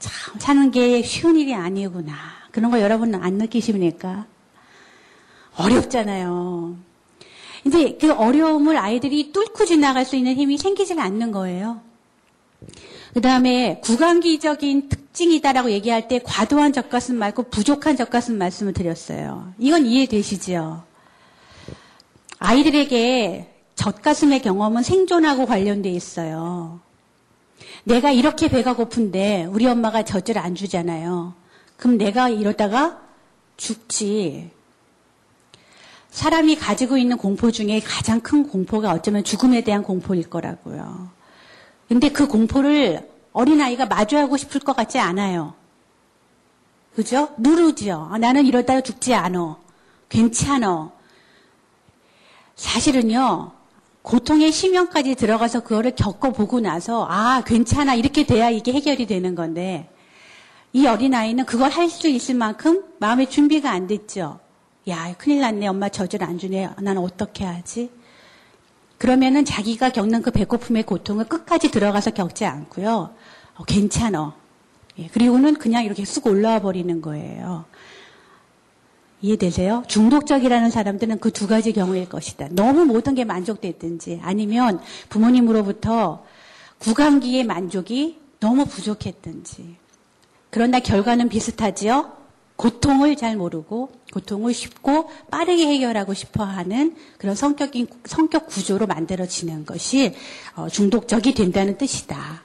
참 0.00 0.40
사는 0.40 0.70
게 0.70 1.02
쉬운 1.02 1.36
일이 1.36 1.54
아니구나. 1.54 2.14
그런 2.50 2.70
거 2.70 2.80
여러분은 2.80 3.22
안 3.22 3.34
느끼십니까? 3.34 4.26
어렵잖아요. 5.56 6.76
이제 7.66 7.98
그 8.00 8.12
어려움을 8.12 8.76
아이들이 8.76 9.32
뚫고 9.32 9.66
지나갈 9.66 10.04
수 10.04 10.16
있는 10.16 10.34
힘이 10.34 10.58
생기질 10.58 10.98
않는 10.98 11.30
거예요. 11.30 11.82
그 13.12 13.20
다음에 13.20 13.80
구강기적인 13.82 14.88
특징이다라고 14.88 15.70
얘기할 15.70 16.08
때 16.08 16.20
과도한 16.24 16.72
젖가슴 16.72 17.16
말고 17.16 17.44
부족한 17.44 17.96
젖가슴 17.96 18.38
말씀을 18.38 18.72
드렸어요. 18.72 19.52
이건 19.58 19.84
이해되시죠? 19.86 20.84
아이들에게 22.38 23.52
젖가슴의 23.74 24.42
경험은 24.42 24.82
생존하고 24.82 25.46
관련돼 25.46 25.90
있어요. 25.90 26.80
내가 27.84 28.10
이렇게 28.10 28.48
배가 28.48 28.74
고픈데 28.74 29.46
우리 29.46 29.66
엄마가 29.66 30.04
젖을 30.04 30.38
안 30.38 30.54
주잖아요. 30.54 31.34
그럼 31.76 31.98
내가 31.98 32.28
이러다가 32.28 33.00
죽지. 33.56 34.50
사람이 36.10 36.56
가지고 36.56 36.96
있는 36.96 37.16
공포 37.16 37.50
중에 37.50 37.80
가장 37.80 38.20
큰 38.20 38.46
공포가 38.46 38.92
어쩌면 38.92 39.24
죽음에 39.24 39.62
대한 39.62 39.82
공포일 39.82 40.28
거라고요. 40.28 41.08
근데 41.88 42.10
그 42.10 42.26
공포를 42.26 43.08
어린아이가 43.32 43.86
마주하고 43.86 44.36
싶을 44.36 44.60
것 44.60 44.74
같지 44.74 44.98
않아요. 44.98 45.54
그죠? 46.94 47.32
누르죠. 47.38 48.08
아, 48.10 48.18
나는 48.18 48.44
이러다가 48.44 48.80
죽지 48.80 49.14
않어. 49.14 49.60
괜찮어. 50.08 50.92
사실은요, 52.56 53.52
고통의 54.02 54.50
심연까지 54.52 55.14
들어가서 55.14 55.60
그거를 55.60 55.94
겪어보고 55.94 56.60
나서, 56.60 57.06
아, 57.08 57.42
괜찮아. 57.46 57.94
이렇게 57.94 58.24
돼야 58.24 58.48
이게 58.50 58.72
해결이 58.72 59.06
되는 59.06 59.34
건데, 59.34 59.90
이 60.72 60.86
어린아이는 60.86 61.44
그걸 61.46 61.70
할 61.70 61.90
수 61.90 62.08
있을 62.08 62.34
만큼 62.34 62.84
마음의 62.98 63.28
준비가 63.28 63.70
안 63.70 63.86
됐죠. 63.86 64.38
야, 64.88 65.14
큰일 65.18 65.40
났네. 65.40 65.66
엄마 65.66 65.88
젖을 65.88 66.22
안 66.24 66.38
주네. 66.38 66.70
나는 66.80 67.02
어떻게 67.02 67.44
하지? 67.44 67.90
그러면은 68.96 69.44
자기가 69.44 69.90
겪는 69.90 70.22
그 70.22 70.30
배고픔의 70.30 70.84
고통을 70.84 71.24
끝까지 71.24 71.70
들어가서 71.70 72.12
겪지 72.12 72.44
않고요. 72.44 73.14
어, 73.56 73.64
괜찮어. 73.64 74.34
예, 74.98 75.08
그리고는 75.08 75.54
그냥 75.54 75.84
이렇게 75.84 76.04
쑥 76.04 76.26
올라와 76.26 76.60
버리는 76.60 77.00
거예요. 77.00 77.64
이해되세요? 79.22 79.84
중독적이라는 79.86 80.70
사람들은 80.70 81.18
그 81.18 81.30
두 81.30 81.46
가지 81.46 81.72
경우일 81.72 82.08
것이다. 82.08 82.48
너무 82.50 82.84
모든 82.84 83.14
게 83.14 83.24
만족됐든지 83.24 84.20
아니면 84.22 84.80
부모님으로부터 85.08 86.22
구강기의 86.78 87.44
만족이 87.44 88.18
너무 88.40 88.66
부족했든지. 88.66 89.76
그러나 90.50 90.80
결과는 90.80 91.28
비슷하지요? 91.28 92.12
고통을 92.56 93.16
잘 93.16 93.36
모르고 93.36 93.90
고통을 94.12 94.52
쉽고 94.52 95.08
빠르게 95.30 95.66
해결하고 95.66 96.12
싶어 96.12 96.44
하는 96.44 96.94
그런 97.16 97.34
성격인, 97.34 97.86
성격 98.04 98.48
구조로 98.48 98.86
만들어지는 98.86 99.64
것이 99.64 100.14
어, 100.56 100.68
중독적이 100.68 101.32
된다는 101.32 101.78
뜻이다. 101.78 102.42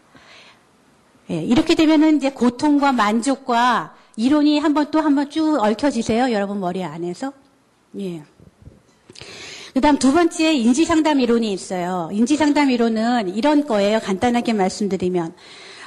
예, 1.31 1.43
이렇게 1.43 1.75
되면은 1.75 2.17
이제 2.17 2.29
고통과 2.29 2.93
만족과 2.93 3.95
이론이 4.17 4.59
한 4.59 4.73
번 4.73 4.91
또 4.91 4.99
한 5.01 5.15
번 5.15 5.29
쭉 5.29 5.59
얽혀지세요. 5.61 6.31
여러분 6.31 6.59
머리 6.59 6.83
안에서. 6.83 7.33
예. 7.99 8.23
그 9.73 9.81
다음 9.81 9.97
두 9.99 10.13
번째 10.13 10.53
인지상담 10.53 11.19
이론이 11.19 11.51
있어요. 11.51 12.09
인지상담 12.13 12.71
이론은 12.71 13.35
이런 13.35 13.65
거예요. 13.67 13.99
간단하게 13.99 14.53
말씀드리면. 14.53 15.33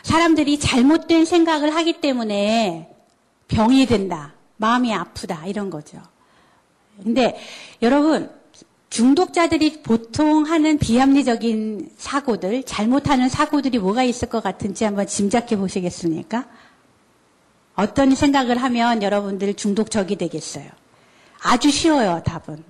사람들이 0.03 0.59
잘못된 0.59 1.25
생각을 1.25 1.75
하기 1.75 2.01
때문에 2.01 2.91
병이 3.49 3.87
된다. 3.87 4.35
마음이 4.59 4.93
아프다. 4.93 5.47
이런 5.47 5.71
거죠. 5.71 5.99
근데 7.03 7.39
여러분, 7.81 8.31
중독자들이 8.91 9.83
보통 9.83 10.45
하는 10.45 10.79
비합리적인 10.79 11.91
사고들, 11.97 12.65
잘못하는 12.65 13.29
사고들이 13.29 13.79
뭐가 13.79 14.03
있을 14.03 14.29
것 14.29 14.43
같은지 14.43 14.85
한번 14.85 15.07
짐작해 15.07 15.57
보시겠습니까? 15.57 16.47
어떤 17.79 18.13
생각을 18.13 18.61
하면 18.61 19.05
여러분들 19.05 19.55
중독적이 19.55 20.17
되겠어요? 20.17 20.69
아주 21.41 21.71
쉬워요, 21.71 22.21
답은. 22.27 22.65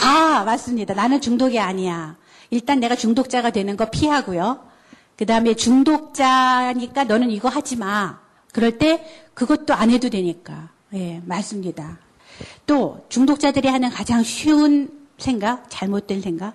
아, 0.00 0.42
맞습니다. 0.42 0.94
나는 0.94 1.20
중독이 1.20 1.60
아니야. 1.60 2.16
일단 2.48 2.80
내가 2.80 2.96
중독자가 2.96 3.50
되는 3.50 3.76
거 3.76 3.90
피하고요. 3.90 4.66
그 5.18 5.26
다음에 5.26 5.52
중독자니까 5.52 7.04
너는 7.04 7.30
이거 7.30 7.50
하지 7.50 7.76
마. 7.76 8.20
그럴 8.54 8.78
때 8.78 9.06
그것도 9.34 9.74
안 9.74 9.90
해도 9.90 10.08
되니까. 10.08 10.70
예, 10.94 11.20
맞습니다. 11.26 11.98
또 12.66 13.04
중독자들이 13.10 13.68
하는 13.68 13.90
가장 13.90 14.22
쉬운 14.22 15.06
생각, 15.18 15.66
잘못된 15.68 16.22
생각. 16.22 16.54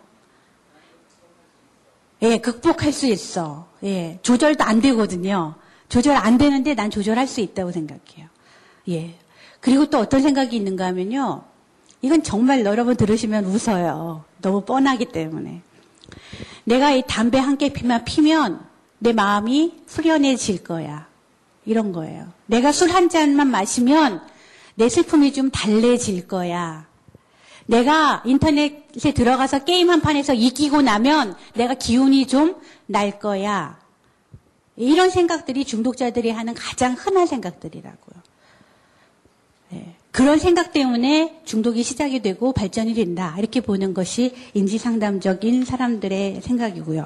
예, 2.23 2.39
극복할 2.39 2.91
수 2.91 3.05
있어. 3.05 3.67
예, 3.83 4.17
조절도 4.23 4.63
안 4.63 4.81
되거든요. 4.81 5.60
조절 5.91 6.15
안 6.15 6.37
되는데 6.37 6.73
난 6.73 6.89
조절할 6.89 7.27
수 7.27 7.41
있다고 7.41 7.71
생각해요. 7.73 8.27
예. 8.89 9.13
그리고 9.59 9.85
또 9.87 9.99
어떤 9.99 10.21
생각이 10.21 10.55
있는가 10.55 10.85
하면요. 10.85 11.43
이건 12.01 12.23
정말 12.23 12.63
여러분 12.65 12.95
들으시면 12.95 13.43
웃어요. 13.45 14.23
너무 14.41 14.61
뻔하기 14.61 15.05
때문에. 15.07 15.61
내가 16.63 16.91
이 16.93 17.03
담배 17.05 17.37
한 17.37 17.57
개 17.57 17.69
피만 17.73 18.05
피면 18.05 18.61
내 18.99 19.11
마음이 19.11 19.83
후련해질 19.87 20.63
거야. 20.63 21.07
이런 21.65 21.91
거예요. 21.91 22.27
내가 22.45 22.71
술 22.71 22.89
한 22.91 23.09
잔만 23.09 23.47
마시면 23.49 24.21
내 24.75 24.87
슬픔이 24.87 25.33
좀 25.33 25.51
달래질 25.51 26.25
거야. 26.27 26.87
내가 27.67 28.23
인터넷에 28.25 29.11
들어가서 29.13 29.65
게임 29.65 29.89
한 29.89 29.99
판에서 30.01 30.33
이기고 30.33 30.81
나면 30.81 31.35
내가 31.53 31.73
기운이 31.73 32.27
좀 32.27 32.55
날 32.87 33.19
거야. 33.19 33.79
이런 34.75 35.09
생각들이 35.09 35.65
중독자들이 35.65 36.31
하는 36.31 36.53
가장 36.53 36.93
흔한 36.93 37.27
생각들이라고요. 37.27 38.21
네. 39.69 39.95
그런 40.11 40.39
생각 40.39 40.73
때문에 40.73 41.41
중독이 41.45 41.83
시작이 41.83 42.21
되고 42.21 42.51
발전이 42.51 42.93
된다. 42.93 43.35
이렇게 43.37 43.61
보는 43.61 43.93
것이 43.93 44.33
인지상담적인 44.53 45.65
사람들의 45.65 46.41
생각이고요. 46.41 47.05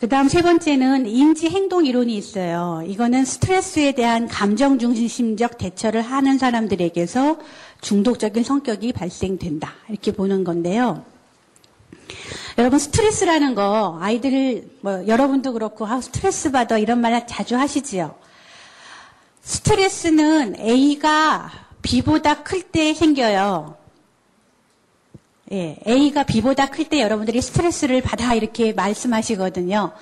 그 0.00 0.08
다음 0.08 0.28
세 0.28 0.42
번째는 0.42 1.06
인지 1.06 1.48
행동 1.48 1.86
이론이 1.86 2.14
있어요. 2.16 2.84
이거는 2.86 3.24
스트레스에 3.24 3.92
대한 3.92 4.28
감정 4.28 4.78
중심적 4.78 5.56
대처를 5.56 6.02
하는 6.02 6.36
사람들에게서 6.36 7.38
중독적인 7.80 8.44
성격이 8.44 8.92
발생된다. 8.92 9.72
이렇게 9.88 10.12
보는 10.12 10.44
건데요. 10.44 11.04
여러분 12.58 12.78
스트레스라는 12.78 13.54
거 13.54 13.98
아이들 14.00 14.68
뭐 14.80 15.06
여러분도 15.06 15.52
그렇고 15.52 15.86
아 15.86 16.00
스트레스 16.00 16.50
받아 16.50 16.78
이런 16.78 17.00
말 17.00 17.26
자주 17.26 17.56
하시지요. 17.56 18.14
스트레스는 19.42 20.58
A가 20.60 21.50
B보다 21.82 22.42
클 22.42 22.62
때 22.62 22.94
생겨요. 22.94 23.76
예, 25.52 25.78
A가 25.86 26.24
B보다 26.24 26.70
클 26.70 26.88
때 26.88 27.00
여러분들이 27.00 27.42
스트레스를 27.42 28.00
받아 28.00 28.34
이렇게 28.34 28.72
말씀하시거든요. 28.72 29.92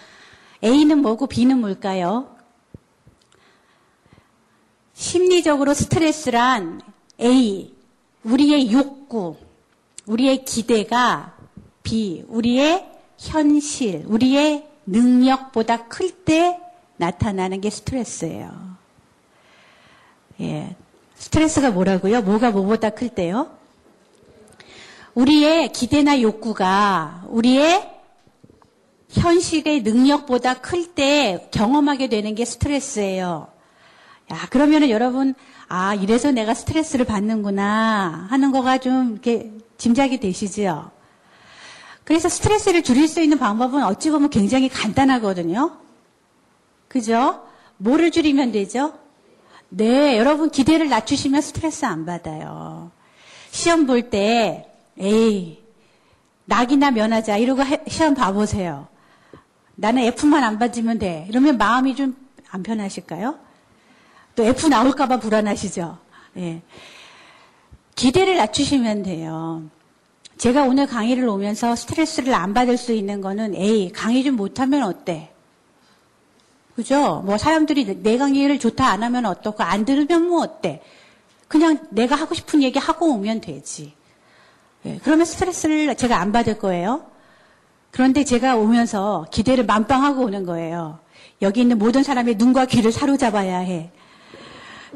A는 0.63 0.99
뭐고 0.99 1.27
B는 1.27 1.59
뭘까요? 1.59 2.37
심리적으로 4.95 5.75
스트레스란 5.75 6.81
A, 7.21 7.75
우리의 8.23 8.73
욕구, 8.73 9.37
우리의 10.07 10.45
기대가 10.45 11.32
B, 11.83 12.25
우리의 12.29 12.89
현실, 13.19 14.05
우리의 14.07 14.67
능력보다 14.87 15.89
클 15.89 16.25
때 16.25 16.59
나타나는 16.97 17.61
게 17.61 17.71
스트레스예요. 17.71 18.51
예. 20.41 20.77
스트레스가 21.17 21.71
뭐라고요? 21.71 22.23
뭐가 22.23 22.51
뭐보다 22.51 22.91
클 22.91 23.09
때요? 23.09 23.51
우리의 25.15 25.73
기대나 25.73 26.21
욕구가 26.21 27.25
우리의 27.29 27.91
현실의 29.11 29.83
능력보다 29.83 30.55
클 30.61 30.95
때 30.95 31.49
경험하게 31.51 32.09
되는 32.09 32.35
게 32.35 32.45
스트레스예요. 32.45 33.49
야, 34.33 34.47
그러면은 34.51 34.89
여러분, 34.91 35.35
아, 35.69 35.95
이래서 35.95 36.31
내가 36.31 36.55
스트레스를 36.55 37.05
받는구나 37.05 38.27
하는 38.31 38.53
거가 38.53 38.79
좀 38.79 39.13
이렇게 39.13 39.53
짐작이 39.77 40.19
되시죠? 40.19 40.91
그래서 42.05 42.29
스트레스를 42.29 42.83
줄일 42.83 43.09
수 43.09 43.21
있는 43.21 43.39
방법은 43.39 43.85
어찌 43.85 44.11
보면 44.11 44.31
굉장히 44.31 44.69
간단하거든요. 44.69 45.77
그죠? 46.89 47.47
뭐를 47.79 48.11
줄이면 48.11 48.53
되죠? 48.53 48.95
네, 49.69 50.19
여러분 50.19 50.51
기대를 50.51 50.89
낮추시면 50.89 51.41
스트레스 51.41 51.85
안 51.85 52.05
받아요. 52.05 52.91
시험 53.51 53.87
볼 53.87 54.11
때, 54.11 54.71
에이, 54.99 55.63
낙이나 56.45 56.91
면하자. 56.91 57.39
이러고 57.39 57.63
시험 57.89 58.15
봐보세요. 58.15 58.89
나는 59.75 60.03
F만 60.03 60.45
안 60.45 60.59
받으면 60.59 60.99
돼. 60.99 61.27
이러면 61.29 61.57
마음이 61.59 61.97
좀 61.97 62.23
안 62.53 62.63
편하실까요? 62.63 63.39
또 64.37 64.45
F 64.45 64.69
나올까봐 64.69 65.19
불안하시죠? 65.21 65.99
예. 66.37 66.63
기대를 67.95 68.37
낮추시면 68.37 69.03
돼요. 69.05 69.63
제가 70.43 70.65
오늘 70.65 70.89
강의를 70.89 71.29
오면서 71.29 71.77
스트레스를 71.77 72.35
안 72.35 72.53
받을 72.53 72.77
수 72.77 72.93
있는 72.93 73.21
거는 73.21 73.55
에이, 73.55 73.93
강의 73.93 74.25
좀 74.25 74.35
못하면 74.35 74.83
어때? 74.83 75.31
그죠? 76.75 77.23
뭐 77.25 77.39
사람들이 77.39 78.03
내 78.03 78.19
강의를 78.19 78.59
좋다 78.59 78.85
안 78.85 79.05
하면 79.05 79.25
어떻고 79.25 79.63
안 79.63 79.85
들으면 79.85 80.27
뭐 80.27 80.43
어때? 80.43 80.83
그냥 81.47 81.79
내가 81.91 82.17
하고 82.17 82.35
싶은 82.35 82.61
얘기 82.61 82.81
하고 82.81 83.13
오면 83.13 83.41
되지. 83.41 83.95
예, 84.85 84.99
그러면 85.05 85.27
스트레스를 85.27 85.95
제가 85.95 86.17
안 86.19 86.33
받을 86.33 86.59
거예요. 86.59 87.07
그런데 87.93 88.25
제가 88.25 88.57
오면서 88.57 89.27
기대를 89.31 89.65
만빵하고 89.65 90.25
오는 90.25 90.45
거예요. 90.45 90.99
여기 91.41 91.61
있는 91.61 91.79
모든 91.79 92.03
사람의 92.03 92.35
눈과 92.35 92.67
귀를 92.67 92.91
사로잡아야 92.91 93.59
해. 93.59 93.93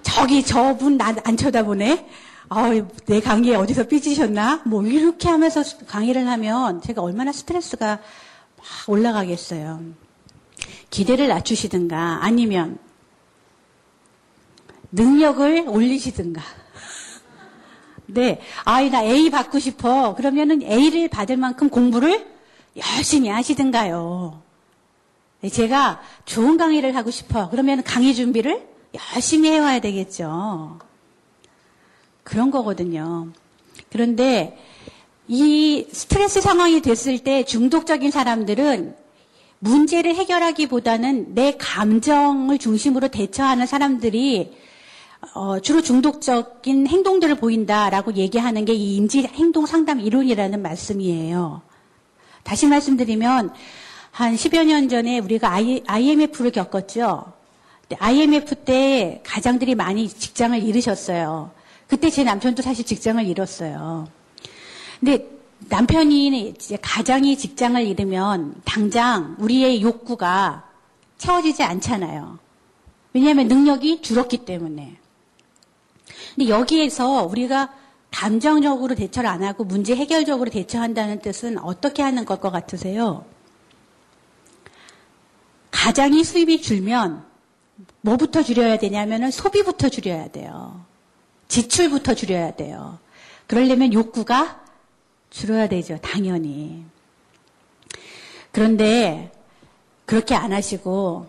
저기 0.02 0.42
저분 0.42 0.96
난안 0.96 1.36
쳐다보네. 1.36 2.04
아, 2.48 2.70
내 3.06 3.20
강의에 3.20 3.56
어디서 3.56 3.84
삐지셨나? 3.84 4.62
뭐 4.66 4.82
이렇게 4.82 5.28
하면서 5.28 5.62
강의를 5.86 6.28
하면 6.28 6.80
제가 6.80 7.02
얼마나 7.02 7.32
스트레스가 7.32 7.98
막 8.56 8.66
올라가겠어요. 8.86 9.80
기대를 10.90 11.28
낮추시든가 11.28 12.20
아니면 12.22 12.78
능력을 14.92 15.64
올리시든가. 15.66 16.42
네. 18.06 18.40
아이, 18.64 18.90
나 18.90 19.02
A 19.02 19.30
받고 19.30 19.58
싶어. 19.58 20.14
그러면은 20.14 20.62
A를 20.62 21.08
받을 21.08 21.36
만큼 21.36 21.68
공부를 21.68 22.26
열심히 22.76 23.28
하시든가요. 23.28 24.40
네, 25.40 25.48
제가 25.48 26.00
좋은 26.24 26.56
강의를 26.56 26.94
하고 26.94 27.10
싶어. 27.10 27.50
그러면 27.50 27.82
강의 27.82 28.14
준비를 28.14 28.68
열심히 28.94 29.50
해와야 29.50 29.80
되겠죠. 29.80 30.78
그런 32.26 32.50
거거든요. 32.50 33.28
그런데 33.88 34.58
이 35.28 35.86
스트레스 35.92 36.40
상황이 36.40 36.82
됐을 36.82 37.20
때 37.20 37.44
중독적인 37.44 38.10
사람들은 38.10 38.96
문제를 39.60 40.14
해결하기보다는 40.16 41.34
내 41.34 41.52
감정을 41.56 42.58
중심으로 42.58 43.08
대처하는 43.08 43.66
사람들이 43.66 44.52
어, 45.34 45.60
주로 45.60 45.80
중독적인 45.80 46.88
행동들을 46.88 47.36
보인다라고 47.36 48.14
얘기하는 48.14 48.64
게 48.64 48.74
이 48.74 48.96
인지 48.96 49.22
행동 49.22 49.64
상담 49.64 50.00
이론이라는 50.00 50.60
말씀이에요. 50.60 51.62
다시 52.42 52.66
말씀드리면 52.66 53.54
한 54.10 54.34
10여 54.34 54.64
년 54.66 54.88
전에 54.88 55.20
우리가 55.20 55.52
IMF를 55.86 56.50
겪었죠. 56.50 57.32
IMF 57.98 58.56
때 58.64 59.22
가장들이 59.24 59.76
많이 59.76 60.08
직장을 60.08 60.60
잃으셨어요. 60.60 61.55
그때 61.86 62.10
제 62.10 62.24
남편도 62.24 62.62
사실 62.62 62.84
직장을 62.84 63.24
잃었어요. 63.26 64.08
근데 65.00 65.28
남편이 65.68 66.48
이제 66.48 66.78
가장이 66.80 67.36
직장을 67.36 67.82
잃으면 67.86 68.54
당장 68.64 69.36
우리의 69.38 69.82
욕구가 69.82 70.64
채워지지 71.18 71.62
않잖아요. 71.62 72.38
왜냐하면 73.12 73.48
능력이 73.48 74.02
줄었기 74.02 74.44
때문에. 74.44 74.96
근데 76.34 76.48
여기에서 76.50 77.24
우리가 77.24 77.72
감정적으로 78.10 78.94
대처를 78.94 79.28
안 79.28 79.42
하고 79.42 79.64
문제 79.64 79.94
해결적으로 79.96 80.50
대처한다는 80.50 81.20
뜻은 81.20 81.58
어떻게 81.58 82.02
하는 82.02 82.24
것 82.24 82.40
것 82.40 82.50
같으세요? 82.50 83.24
가장이 85.70 86.24
수입이 86.24 86.62
줄면 86.62 87.24
뭐부터 88.00 88.42
줄여야 88.42 88.78
되냐면은 88.78 89.30
소비부터 89.30 89.88
줄여야 89.88 90.28
돼요. 90.28 90.85
지출부터 91.48 92.14
줄여야 92.14 92.52
돼요. 92.56 92.98
그러려면 93.46 93.92
욕구가 93.92 94.60
줄어야 95.30 95.68
되죠. 95.68 95.98
당연히. 96.02 96.84
그런데 98.52 99.32
그렇게 100.06 100.34
안 100.34 100.52
하시고 100.52 101.28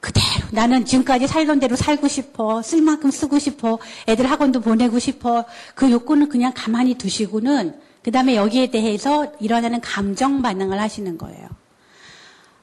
그대로 0.00 0.46
나는 0.52 0.84
지금까지 0.84 1.26
살던 1.26 1.60
대로 1.60 1.76
살고 1.76 2.08
싶어. 2.08 2.62
쓸 2.62 2.80
만큼 2.82 3.10
쓰고 3.10 3.38
싶어. 3.38 3.78
애들 4.08 4.30
학원도 4.30 4.60
보내고 4.60 4.98
싶어. 4.98 5.44
그 5.74 5.90
욕구는 5.90 6.28
그냥 6.28 6.52
가만히 6.54 6.94
두시고는 6.94 7.80
그 8.02 8.10
다음에 8.10 8.36
여기에 8.36 8.70
대해서 8.70 9.32
일어나는 9.40 9.80
감정 9.80 10.40
반응을 10.40 10.80
하시는 10.80 11.18
거예요. 11.18 11.48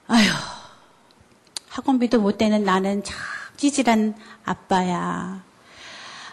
아휴, 0.08 0.28
학원비도 1.70 2.22
못 2.22 2.38
되는 2.38 2.64
나는 2.64 3.04
참 3.04 3.18
찌질한 3.58 4.16
아빠야. 4.46 5.44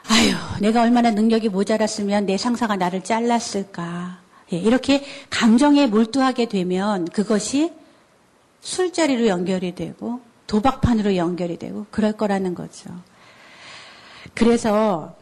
아휴, 0.09 0.61
내가 0.61 0.83
얼마나 0.83 1.11
능력이 1.11 1.49
모자랐으면 1.49 2.27
내 2.27 2.37
상사가 2.37 2.77
나를 2.77 3.03
잘랐을까. 3.05 4.19
예, 4.53 4.57
이렇게 4.57 5.05
감정에 5.31 5.87
몰두하게 5.87 6.49
되면 6.49 7.07
그것이 7.07 7.73
술자리로 8.61 9.27
연결이 9.27 9.75
되고 9.75 10.21
도박판으로 10.47 11.17
연결이 11.17 11.57
되고 11.57 11.87
그럴 11.91 12.13
거라는 12.13 12.55
거죠. 12.55 12.91
그래서 14.35 15.17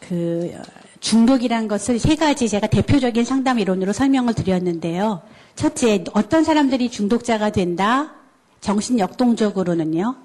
그 0.00 0.52
중독이란 1.00 1.68
것을 1.68 1.98
세 1.98 2.16
가지 2.16 2.48
제가 2.48 2.66
대표적인 2.66 3.24
상담 3.24 3.58
이론으로 3.58 3.92
설명을 3.92 4.34
드렸는데요. 4.34 5.22
첫째, 5.54 6.02
어떤 6.14 6.44
사람들이 6.44 6.90
중독자가 6.90 7.50
된다? 7.50 8.14
정신 8.60 8.98
역동적으로는요. 8.98 10.23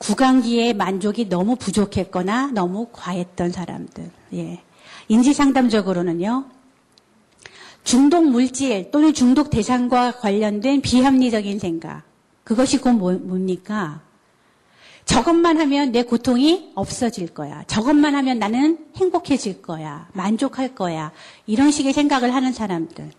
구강기의 0.00 0.74
만족이 0.74 1.28
너무 1.28 1.56
부족했거나 1.56 2.52
너무 2.52 2.88
과했던 2.90 3.52
사람들. 3.52 4.10
예. 4.34 4.62
인지 5.08 5.34
상담적으로는요. 5.34 6.46
중독 7.84 8.24
물질 8.24 8.90
또는 8.90 9.12
중독 9.12 9.50
대상과 9.50 10.12
관련된 10.12 10.80
비합리적인 10.80 11.58
생각. 11.58 12.02
그것이 12.44 12.78
곧 12.78 12.92
뭐, 12.92 13.12
뭡니까? 13.12 14.00
저것만 15.04 15.60
하면 15.60 15.92
내 15.92 16.04
고통이 16.04 16.72
없어질 16.74 17.28
거야. 17.28 17.62
저것만 17.64 18.14
하면 18.14 18.38
나는 18.38 18.78
행복해질 18.96 19.60
거야. 19.60 20.08
만족할 20.14 20.74
거야. 20.74 21.12
이런 21.46 21.70
식의 21.70 21.92
생각을 21.92 22.34
하는 22.34 22.52
사람들. 22.52 23.10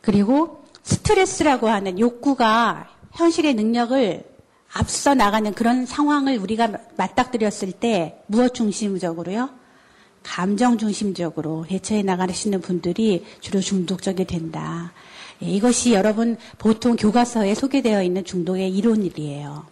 그리고 0.00 0.64
스트레스라고 0.82 1.68
하는 1.68 1.98
욕구가 1.98 2.88
현실의 3.12 3.54
능력을 3.54 4.24
앞서 4.72 5.14
나가는 5.14 5.52
그런 5.52 5.84
상황을 5.84 6.38
우리가 6.38 6.72
맞닥뜨렸을 6.96 7.72
때 7.72 8.22
무엇 8.26 8.54
중심적으로요? 8.54 9.50
감정 10.22 10.78
중심적으로 10.78 11.66
대처해 11.68 12.02
나가시는 12.02 12.60
분들이 12.60 13.24
주로 13.40 13.60
중독적이 13.60 14.26
된다. 14.26 14.92
예, 15.42 15.46
이것이 15.46 15.92
여러분 15.92 16.36
보통 16.58 16.96
교과서에 16.96 17.54
소개되어 17.54 18.02
있는 18.02 18.24
중독의 18.24 18.76
이론이에요. 18.76 19.66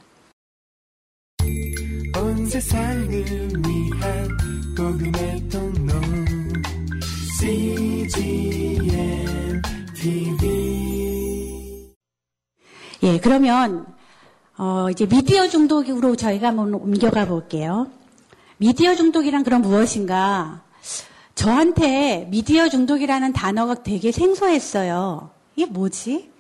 예, 13.03 13.19
그러면 13.21 13.98
어, 14.59 14.91
이제 14.91 15.07
미디어 15.07 15.49
중독으로 15.49 16.17
저희가 16.17 16.49
한번 16.49 16.75
옮겨가 16.75 17.27
볼게요. 17.27 17.89
미디어 18.57 18.97
중독이란 18.97 19.45
그런 19.45 19.63
무엇인가? 19.63 20.63
저한테 21.37 22.27
미디어 22.29 22.69
중독이라는 22.69 23.33
단어가 23.33 23.85
되게 23.85 24.11
생소했어요. 24.11 25.31
이게 25.55 25.67
뭐지? 25.67 26.33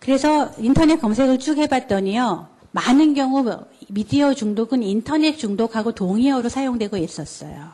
그래서 0.00 0.50
인터넷 0.58 0.98
검색을 0.98 1.38
쭉 1.38 1.58
해봤더니요. 1.58 2.48
많은 2.70 3.12
경우 3.12 3.44
미디어 3.88 4.32
중독은 4.32 4.82
인터넷 4.82 5.36
중독하고 5.36 5.92
동의어로 5.92 6.48
사용되고 6.48 6.96
있었어요. 6.96 7.68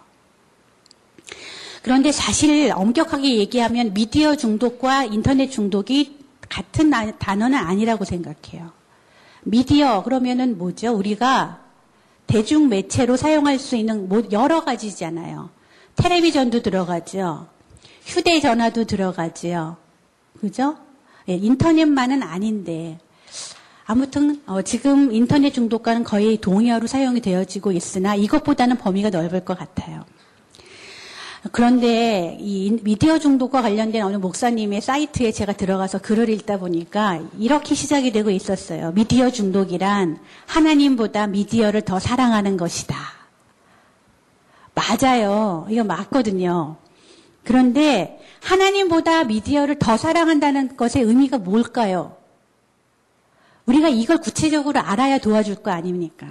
그런데 1.83 2.11
사실 2.11 2.73
엄격하게 2.75 3.37
얘기하면 3.37 3.95
미디어 3.95 4.35
중독과 4.35 5.05
인터넷 5.05 5.51
중독이 5.51 6.19
같은 6.49 6.91
단어는 6.91 7.57
아니라고 7.57 8.05
생각해요. 8.05 8.82
미디어 9.45 10.03
그러면은 10.03 10.59
뭐죠? 10.59 10.93
우리가 10.93 11.61
대중 12.27 12.69
매체로 12.69 13.17
사용할 13.17 13.59
수 13.59 13.77
있는 13.77 14.09
뭐 14.09 14.23
여러 14.33 14.65
가지잖아요. 14.65 15.51
텔레비전도 15.97 16.63
들어가죠. 16.63 17.47
휴대전화도 18.05 18.85
들어가죠. 18.85 19.77
그죠? 20.41 20.77
예, 21.29 21.35
인터넷만은 21.35 22.23
아닌데 22.23 22.99
아무튼 23.85 24.41
어, 24.47 24.63
지금 24.63 25.13
인터넷 25.13 25.51
중독과는 25.53 26.05
거의 26.05 26.39
동의어로 26.39 26.87
사용이 26.87 27.21
되어지고 27.21 27.73
있으나 27.73 28.15
이것보다는 28.15 28.79
범위가 28.79 29.11
넓을 29.11 29.45
것 29.45 29.59
같아요. 29.59 30.05
그런데 31.51 32.37
이 32.41 32.79
미디어 32.83 33.19
중독과 33.19 33.63
관련된 33.63 34.03
어느 34.03 34.17
목사님의 34.17 34.81
사이트에 34.81 35.33
제가 35.33 35.55
들어가서 35.55 35.99
글을 35.99 36.29
읽다 36.29 36.59
보니까 36.59 37.21
이렇게 37.37 37.75
시작이 37.75 38.13
되고 38.13 38.31
있었어요. 38.31 38.93
미디어 38.93 39.31
중독이란 39.31 40.19
하나님보다 40.47 41.27
미디어를 41.27 41.83
더 41.83 41.99
사랑하는 41.99 42.57
것이다. 42.57 42.97
맞아요. 44.75 45.67
이거 45.69 45.83
맞거든요. 45.83 46.77
그런데 47.43 48.21
하나님보다 48.41 49.25
미디어를 49.25 49.81
더 49.81 49.97
사랑한다는 49.97 50.77
것의 50.77 51.05
의미가 51.05 51.39
뭘까요? 51.39 52.17
우리가 53.67 53.89
이걸 53.89 54.19
구체적으로 54.19 54.79
알아야 54.81 55.19
도와줄 55.19 55.57
거 55.57 55.73
아닙니까? 55.73 56.27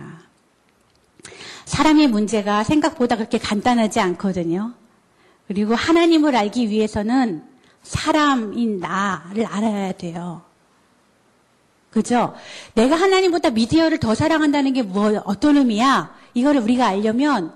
사람의 1.65 2.07
문제가 2.07 2.63
생각보다 2.63 3.17
그렇게 3.17 3.37
간단하지 3.37 3.99
않거든요. 3.99 4.73
그리고 5.47 5.75
하나님을 5.75 6.35
알기 6.35 6.69
위해서는 6.69 7.43
사람인 7.83 8.79
나를 8.79 9.45
알아야 9.45 9.91
돼요. 9.93 10.43
그죠? 11.89 12.33
내가 12.73 12.95
하나님보다 12.95 13.49
미디어를 13.49 13.97
더 13.99 14.15
사랑한다는 14.15 14.73
게 14.73 14.81
뭐, 14.81 15.21
어떤 15.25 15.57
의미야? 15.57 16.15
이거를 16.33 16.61
우리가 16.61 16.87
알려면 16.87 17.53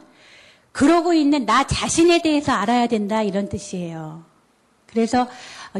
그러고 0.73 1.13
있는 1.13 1.45
나 1.45 1.65
자신에 1.65 2.21
대해서 2.21 2.51
알아야 2.51 2.87
된다 2.87 3.23
이런 3.23 3.47
뜻이에요. 3.47 4.23
그래서 4.87 5.27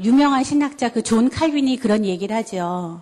유명한 0.04 0.44
신학자 0.44 0.92
그 0.92 1.02
존 1.04 1.30
칼빈이 1.30 1.78
그런 1.78 2.06
얘기를 2.06 2.34
하죠. 2.38 3.02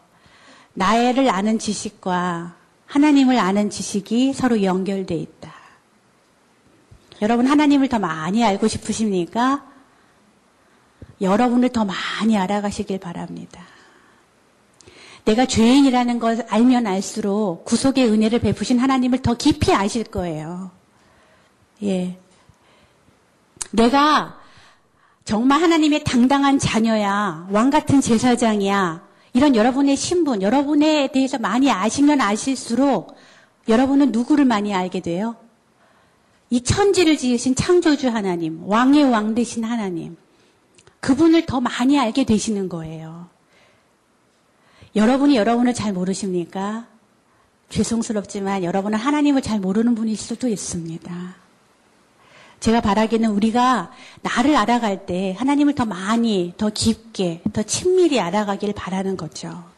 나를 0.74 1.30
아는 1.30 1.60
지식과 1.60 2.56
하나님을 2.88 3.38
아는 3.38 3.70
지식이 3.70 4.34
서로 4.34 4.64
연결돼 4.64 5.14
있다. 5.16 5.53
여러분 7.22 7.48
하나님을 7.48 7.90
더 7.90 8.00
많이 8.00 8.44
알고 8.44 8.68
싶으십니까? 8.68 9.64
여러분을 11.22 11.70
더 11.70 11.86
많이 11.86 12.38
알아가시길 12.38 13.00
바랍니다. 13.00 13.62
내가 15.26 15.46
죄인이라는 15.46 16.20
걸 16.20 16.46
알면 16.50 16.86
알수록 16.86 17.64
구속의 17.66 18.10
은혜를 18.10 18.40
베푸신 18.40 18.80
하나님을 18.80 19.22
더 19.22 19.36
깊이 19.36 19.74
아실 19.74 20.04
거예요. 20.04 20.72
예. 21.82 22.18
내가 23.72 24.40
정말 25.24 25.62
하나님의 25.62 26.04
당당한 26.04 26.60
자녀야, 26.60 27.48
왕 27.52 27.70
같은 27.70 28.02
제사장이야, 28.02 29.02
이런 29.32 29.56
여러분의 29.56 29.96
신분, 29.96 30.42
여러분에 30.42 31.08
대해서 31.12 31.40
많이 31.40 31.72
아시면 31.72 32.20
아실수록 32.20 33.16
여러분은 33.68 34.12
누구를 34.12 34.46
많이 34.46 34.74
알게 34.74 35.00
돼요? 35.00 35.38
이 36.54 36.62
천지를 36.62 37.18
지으신 37.18 37.56
창조주 37.56 38.10
하나님, 38.10 38.62
왕의 38.66 39.06
왕 39.06 39.34
되신 39.34 39.64
하나님, 39.64 40.18
그분을 41.00 41.48
더 41.48 41.60
많이 41.60 41.98
알게 41.98 42.26
되시는 42.26 42.70
거예요. 42.70 43.28
여러분이 44.96 45.36
여러분을 45.36 45.74
잘 45.74 45.94
모르십니까? 45.94 46.86
죄송스럽지만 47.70 48.64
여러분은 48.64 49.00
하나님을 49.00 49.42
잘 49.42 49.60
모르는 49.60 49.96
분일 49.96 50.16
수도 50.16 50.48
있습니다. 50.48 51.36
제가 52.60 52.82
바라기는 52.82 53.32
우리가 53.32 53.92
나를 54.22 54.56
알아갈 54.56 55.08
때 55.08 55.36
하나님을 55.36 55.74
더 55.74 55.86
많이, 55.86 56.54
더 56.58 56.70
깊게, 56.70 57.42
더 57.52 57.64
친밀히 57.64 58.20
알아가길 58.20 58.74
바라는 58.74 59.18
거죠. 59.18 59.73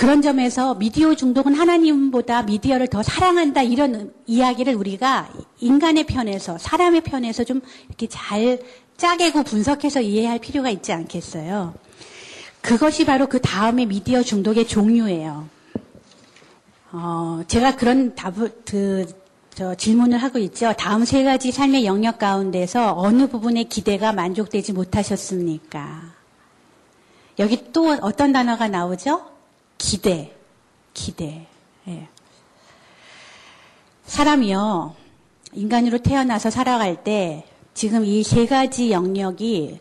그런 0.00 0.22
점에서 0.22 0.76
미디어 0.76 1.14
중독은 1.14 1.52
하나님보다 1.52 2.44
미디어를 2.44 2.86
더 2.86 3.02
사랑한다 3.02 3.60
이런 3.60 4.14
이야기를 4.26 4.74
우리가 4.74 5.30
인간의 5.58 6.04
편에서 6.04 6.56
사람의 6.56 7.02
편에서 7.02 7.44
좀 7.44 7.60
이렇게 7.86 8.06
잘 8.08 8.60
짜개고 8.96 9.42
분석해서 9.42 10.00
이해할 10.00 10.38
필요가 10.38 10.70
있지 10.70 10.94
않겠어요. 10.94 11.74
그것이 12.62 13.04
바로 13.04 13.26
그 13.26 13.42
다음에 13.42 13.84
미디어 13.84 14.22
중독의 14.22 14.68
종류예요. 14.68 15.46
어, 16.92 17.42
제가 17.46 17.76
그런 17.76 18.14
답을, 18.14 18.54
그, 18.64 19.04
저 19.54 19.74
질문을 19.74 20.16
하고 20.16 20.38
있죠. 20.38 20.72
다음 20.78 21.04
세 21.04 21.24
가지 21.24 21.52
삶의 21.52 21.84
영역 21.84 22.18
가운데서 22.18 22.94
어느 22.96 23.28
부분의 23.28 23.64
기대가 23.64 24.14
만족되지 24.14 24.72
못하셨습니까? 24.72 26.14
여기 27.38 27.70
또 27.74 27.98
어떤 28.00 28.32
단어가 28.32 28.66
나오죠? 28.66 29.29
기대, 29.90 30.30
기대. 30.92 31.46
예. 31.88 32.06
사람이요, 34.04 34.94
인간으로 35.54 35.98
태어나서 35.98 36.50
살아갈 36.50 37.02
때 37.02 37.46
지금 37.72 38.04
이 38.04 38.22
세 38.22 38.46
가지 38.46 38.90
영역이 38.92 39.80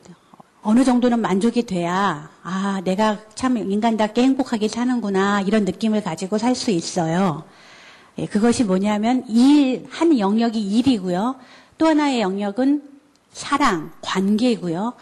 어느 0.64 0.86
정도는 0.86 1.20
만족이 1.20 1.64
돼야, 1.64 2.32
아, 2.44 2.82
내가 2.86 3.20
참 3.36 3.58
인간답게 3.58 4.24
행복하게 4.24 4.70
사는구나, 4.70 5.42
이런 5.42 5.66
느낌을 5.66 6.02
가지고 6.02 6.38
살 6.38 6.56
수 6.56 6.72
있어요. 6.72 7.44
예, 8.18 8.26
그것이 8.26 8.64
뭐냐면, 8.64 9.26
일, 9.28 9.86
한 9.90 10.18
영역이 10.18 10.60
일이고요. 10.62 11.36
또 11.78 11.88
하나의 11.88 12.22
영역은 12.22 12.84
사랑, 13.34 13.92
관계고요. 14.02 14.94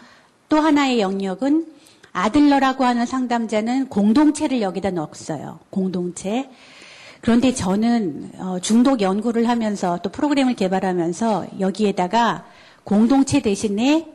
또 0.48 0.56
하나의 0.58 1.00
영역은 1.00 1.77
아들러라고 2.22 2.84
하는 2.84 3.06
상담자는 3.06 3.88
공동체를 3.88 4.60
여기다 4.60 4.90
넣었어요. 4.90 5.60
공동체. 5.70 6.50
그런데 7.20 7.52
저는 7.52 8.32
어, 8.38 8.58
중독 8.60 9.00
연구를 9.00 9.48
하면서 9.48 9.98
또 10.02 10.10
프로그램을 10.10 10.54
개발하면서 10.54 11.60
여기에다가 11.60 12.44
공동체 12.84 13.40
대신에 13.40 14.08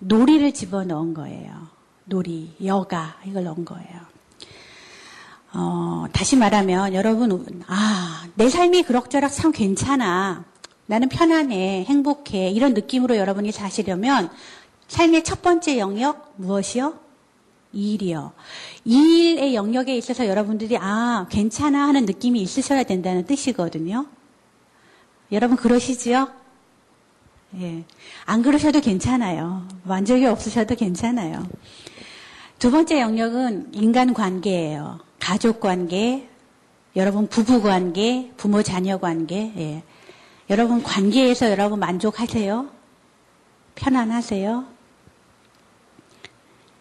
놀이를 0.00 0.52
집어넣은 0.52 1.14
거예요. 1.14 1.68
놀이, 2.04 2.54
여가 2.64 3.16
이걸 3.26 3.44
넣은 3.44 3.64
거예요. 3.64 4.00
어, 5.54 6.06
다시 6.12 6.36
말하면 6.36 6.94
여러분 6.94 7.62
아, 7.66 8.24
내 8.34 8.48
삶이 8.48 8.82
그럭저럭 8.84 9.32
참 9.32 9.52
괜찮아. 9.52 10.44
나는 10.86 11.08
편안해, 11.08 11.84
행복해 11.88 12.50
이런 12.50 12.74
느낌으로 12.74 13.16
여러분이 13.16 13.50
사시려면 13.50 14.30
삶의 14.88 15.24
첫 15.24 15.42
번째 15.42 15.78
영역 15.78 16.34
무엇이요? 16.36 17.05
일이요. 17.72 18.32
일의 18.84 19.54
영역에 19.54 19.96
있어서 19.96 20.26
여러분들이 20.26 20.76
아 20.78 21.26
괜찮아 21.30 21.86
하는 21.88 22.06
느낌이 22.06 22.40
있으셔야 22.40 22.82
된다는 22.84 23.24
뜻이거든요. 23.24 24.06
여러분 25.32 25.56
그러시지요? 25.56 26.28
예. 27.60 27.84
안 28.24 28.42
그러셔도 28.42 28.80
괜찮아요. 28.80 29.66
만족이 29.84 30.26
없으셔도 30.26 30.74
괜찮아요. 30.74 31.46
두 32.58 32.70
번째 32.70 33.00
영역은 33.00 33.70
인간 33.72 34.14
관계예요. 34.14 35.00
가족 35.20 35.60
관계, 35.60 36.28
여러분 36.94 37.26
부부 37.26 37.62
관계, 37.62 38.32
부모 38.36 38.62
자녀 38.62 38.98
관계. 38.98 39.52
예. 39.56 39.82
여러분 40.48 40.82
관계에서 40.82 41.50
여러분 41.50 41.80
만족하세요? 41.80 42.70
편안하세요? 43.74 44.75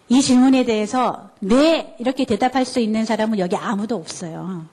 이 0.07 0.21
질문에 0.21 0.65
대해서 0.65 1.29
네 1.39 1.95
이렇게 1.99 2.25
대답할 2.25 2.65
수 2.65 2.79
있는 2.79 3.05
사람은 3.05 3.39
여기 3.39 3.55
아무도 3.55 3.95
없어요. 3.95 4.65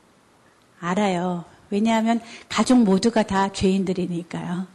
알아요. 0.81 1.45
왜냐하면 1.71 2.21
가족 2.49 2.83
모두가 2.83 3.23
다 3.23 3.51
죄인들이니까요. 3.51 4.67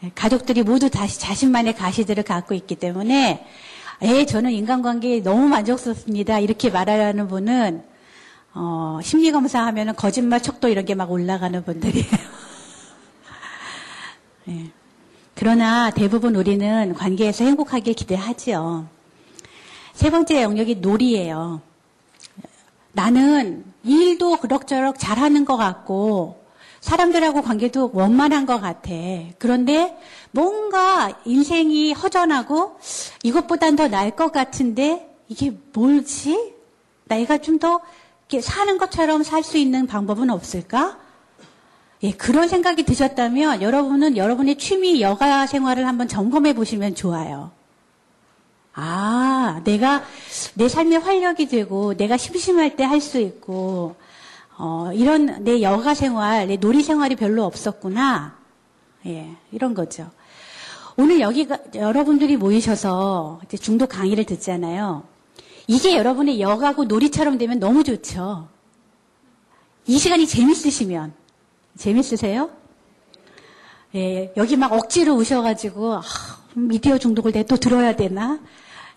네, 0.00 0.12
가족들이 0.14 0.62
모두 0.62 0.88
다시 0.90 1.18
자신만의 1.18 1.74
가시들을 1.74 2.22
갖고 2.22 2.54
있기 2.54 2.76
때문에 2.76 3.44
에 4.02 4.26
저는 4.26 4.52
인간관계에 4.52 5.20
너무 5.22 5.48
만족스럽습니다. 5.48 6.38
이렇게 6.38 6.70
말하는 6.70 7.28
분은 7.28 7.82
어, 8.54 9.00
심리검사 9.02 9.64
하면은 9.66 9.94
거짓말 9.96 10.42
척도 10.42 10.68
이런 10.68 10.84
게 10.84 10.94
막 10.94 11.10
올라가는 11.10 11.62
분들이에요. 11.64 12.06
네. 14.44 14.70
그러나 15.34 15.90
대부분 15.90 16.36
우리는 16.36 16.94
관계에서 16.94 17.44
행복하게 17.44 17.92
기대하지요. 17.92 18.88
세 19.96 20.10
번째 20.10 20.42
영역이 20.42 20.76
놀이예요. 20.76 21.62
나는 22.92 23.64
일도 23.82 24.36
그럭저럭 24.36 24.98
잘하는 24.98 25.46
것 25.46 25.56
같고 25.56 26.44
사람들하고 26.80 27.40
관계도 27.40 27.92
원만한 27.94 28.44
것 28.44 28.60
같아. 28.60 28.90
그런데 29.38 29.96
뭔가 30.32 31.18
인생이 31.24 31.94
허전하고 31.94 32.78
이것보단 33.22 33.76
더 33.76 33.88
나을 33.88 34.10
것 34.10 34.32
같은데 34.32 35.08
이게 35.28 35.56
뭘지? 35.72 36.52
내가 37.06 37.38
좀 37.38 37.58
더 37.58 37.80
사는 38.42 38.76
것처럼 38.76 39.22
살 39.22 39.42
수 39.42 39.56
있는 39.56 39.86
방법은 39.86 40.28
없을까? 40.28 40.98
예, 42.02 42.10
그런 42.10 42.48
생각이 42.48 42.82
드셨다면 42.82 43.62
여러분은 43.62 44.18
여러분의 44.18 44.58
취미 44.58 45.00
여가 45.00 45.46
생활을 45.46 45.86
한번 45.88 46.06
점검해 46.06 46.52
보시면 46.52 46.94
좋아요. 46.96 47.55
아, 48.78 49.62
내가 49.64 50.04
내 50.54 50.68
삶에 50.68 50.96
활력이 50.96 51.48
되고 51.48 51.94
내가 51.96 52.16
심심할 52.18 52.76
때 52.76 52.84
할 52.84 53.00
수 53.00 53.18
있고 53.18 53.96
어, 54.58 54.90
이런 54.94 55.42
내 55.44 55.62
여가 55.62 55.94
생활, 55.94 56.46
내 56.46 56.56
놀이 56.56 56.82
생활이 56.82 57.16
별로 57.16 57.44
없었구나. 57.44 58.36
예, 59.06 59.30
이런 59.50 59.74
거죠. 59.74 60.10
오늘 60.96 61.20
여기가 61.20 61.58
여러분들이 61.74 62.36
모이셔서 62.36 63.40
중독 63.60 63.88
강의를 63.90 64.24
듣잖아요. 64.24 65.04
이게 65.66 65.96
여러분의 65.96 66.40
여가고 66.40 66.84
놀이처럼 66.84 67.38
되면 67.38 67.58
너무 67.58 67.82
좋죠. 67.82 68.48
이 69.86 69.98
시간이 69.98 70.26
재밌으시면 70.26 71.12
재밌으세요? 71.78 72.50
예, 73.94 74.32
여기 74.36 74.56
막 74.56 74.72
억지로 74.72 75.16
오셔가지고 75.16 75.94
아, 75.96 76.02
미디어 76.54 76.98
중독을 76.98 77.32
내가 77.32 77.46
또 77.46 77.56
들어야 77.56 77.94
되나? 77.96 78.38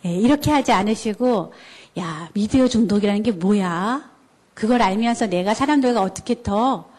예, 0.05 0.13
이렇게 0.15 0.51
하지 0.51 0.71
않으시고 0.71 1.53
야 1.99 2.29
미디어 2.33 2.67
중독이라는 2.67 3.23
게 3.23 3.31
뭐야? 3.31 4.09
그걸 4.53 4.81
알면서 4.81 5.27
내가 5.27 5.53
사람들과 5.53 6.01
어떻게 6.01 6.41
더 6.43 6.89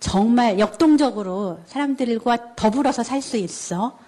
정말 0.00 0.58
역동적으로 0.58 1.60
사람들과 1.66 2.54
더불어서 2.56 3.02
살 3.02 3.22
수 3.22 3.36
있어? 3.36 3.98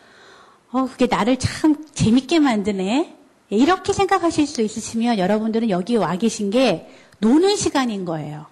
어, 0.71 0.85
그게 0.87 1.07
나를 1.07 1.39
참 1.39 1.87
재밌게 1.95 2.41
만드네? 2.41 3.17
예, 3.53 3.57
이렇게 3.57 3.93
생각하실 3.93 4.47
수 4.47 4.63
있으시면 4.63 5.19
여러분들은 5.19 5.71
여기 5.71 5.97
와 5.97 6.17
계신 6.17 6.51
게 6.51 6.89
노는 7.21 7.57
시간인 7.57 8.05
거예요. 8.05 8.47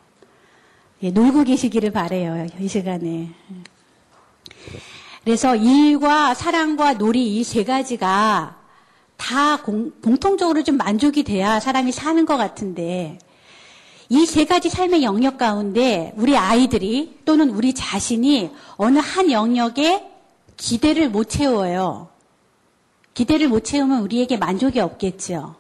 예, 1.03 1.11
놀고 1.11 1.45
계시기를 1.45 1.91
바래요. 1.93 2.47
이 2.59 2.69
시간에. 2.69 3.31
그래서 5.25 5.57
일과 5.57 6.35
사랑과 6.35 6.95
놀이 6.95 7.37
이 7.39 7.45
세 7.45 7.65
가지가 7.65 8.57
다 9.17 9.57
공, 9.63 9.93
공통적으로 10.03 10.63
좀 10.63 10.77
만족이 10.77 11.25
돼야 11.25 11.61
사람이 11.61 11.93
사는 11.93 12.25
것 12.27 12.37
같은데 12.37 13.19
이 14.09 14.25
세 14.27 14.45
가지 14.45 14.69
삶의 14.71 15.03
영역 15.03 15.37
가운데 15.37 16.13
우리 16.17 16.37
아이들이 16.37 17.19
또는 17.25 17.51
우리 17.51 17.75
자신이 17.75 18.51
어느 18.77 18.99
한 18.99 19.33
영역에 19.33 20.05
기대를 20.57 21.11
못 21.11 21.25
채워요. 21.29 22.09
기대를 23.15 23.49
못 23.49 23.65
채우면 23.65 24.03
우리에게 24.03 24.37
만족이 24.37 24.79
없겠죠. 24.79 25.57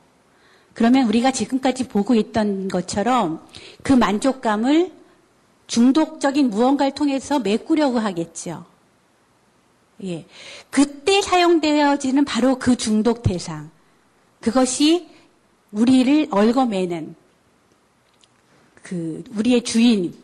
그러면 0.74 1.08
우리가 1.08 1.32
지금까지 1.32 1.88
보고 1.88 2.14
있던 2.14 2.68
것처럼 2.68 3.44
그 3.82 3.92
만족감을 3.92 4.92
중독적인 5.66 6.50
무언가를 6.50 6.92
통해서 6.92 7.38
메꾸려고 7.38 7.98
하겠죠. 7.98 8.64
예. 10.04 10.26
그때 10.70 11.22
사용되어지는 11.22 12.24
바로 12.24 12.58
그 12.58 12.76
중독 12.76 13.22
대상. 13.22 13.70
그것이 14.40 15.08
우리를 15.72 16.28
얽어매는 16.30 17.14
그 18.82 19.24
우리의 19.34 19.64
주인. 19.64 20.14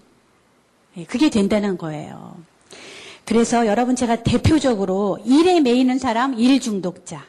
예, 0.97 1.05
그게 1.05 1.31
된다는 1.31 1.79
거예요. 1.79 2.37
그래서 3.25 3.67
여러분 3.67 3.97
제가 3.97 4.23
대표적으로 4.23 5.19
일에 5.25 5.61
매이는 5.61 5.99
사람 5.99 6.39
일 6.39 6.61
중독자. 6.61 7.25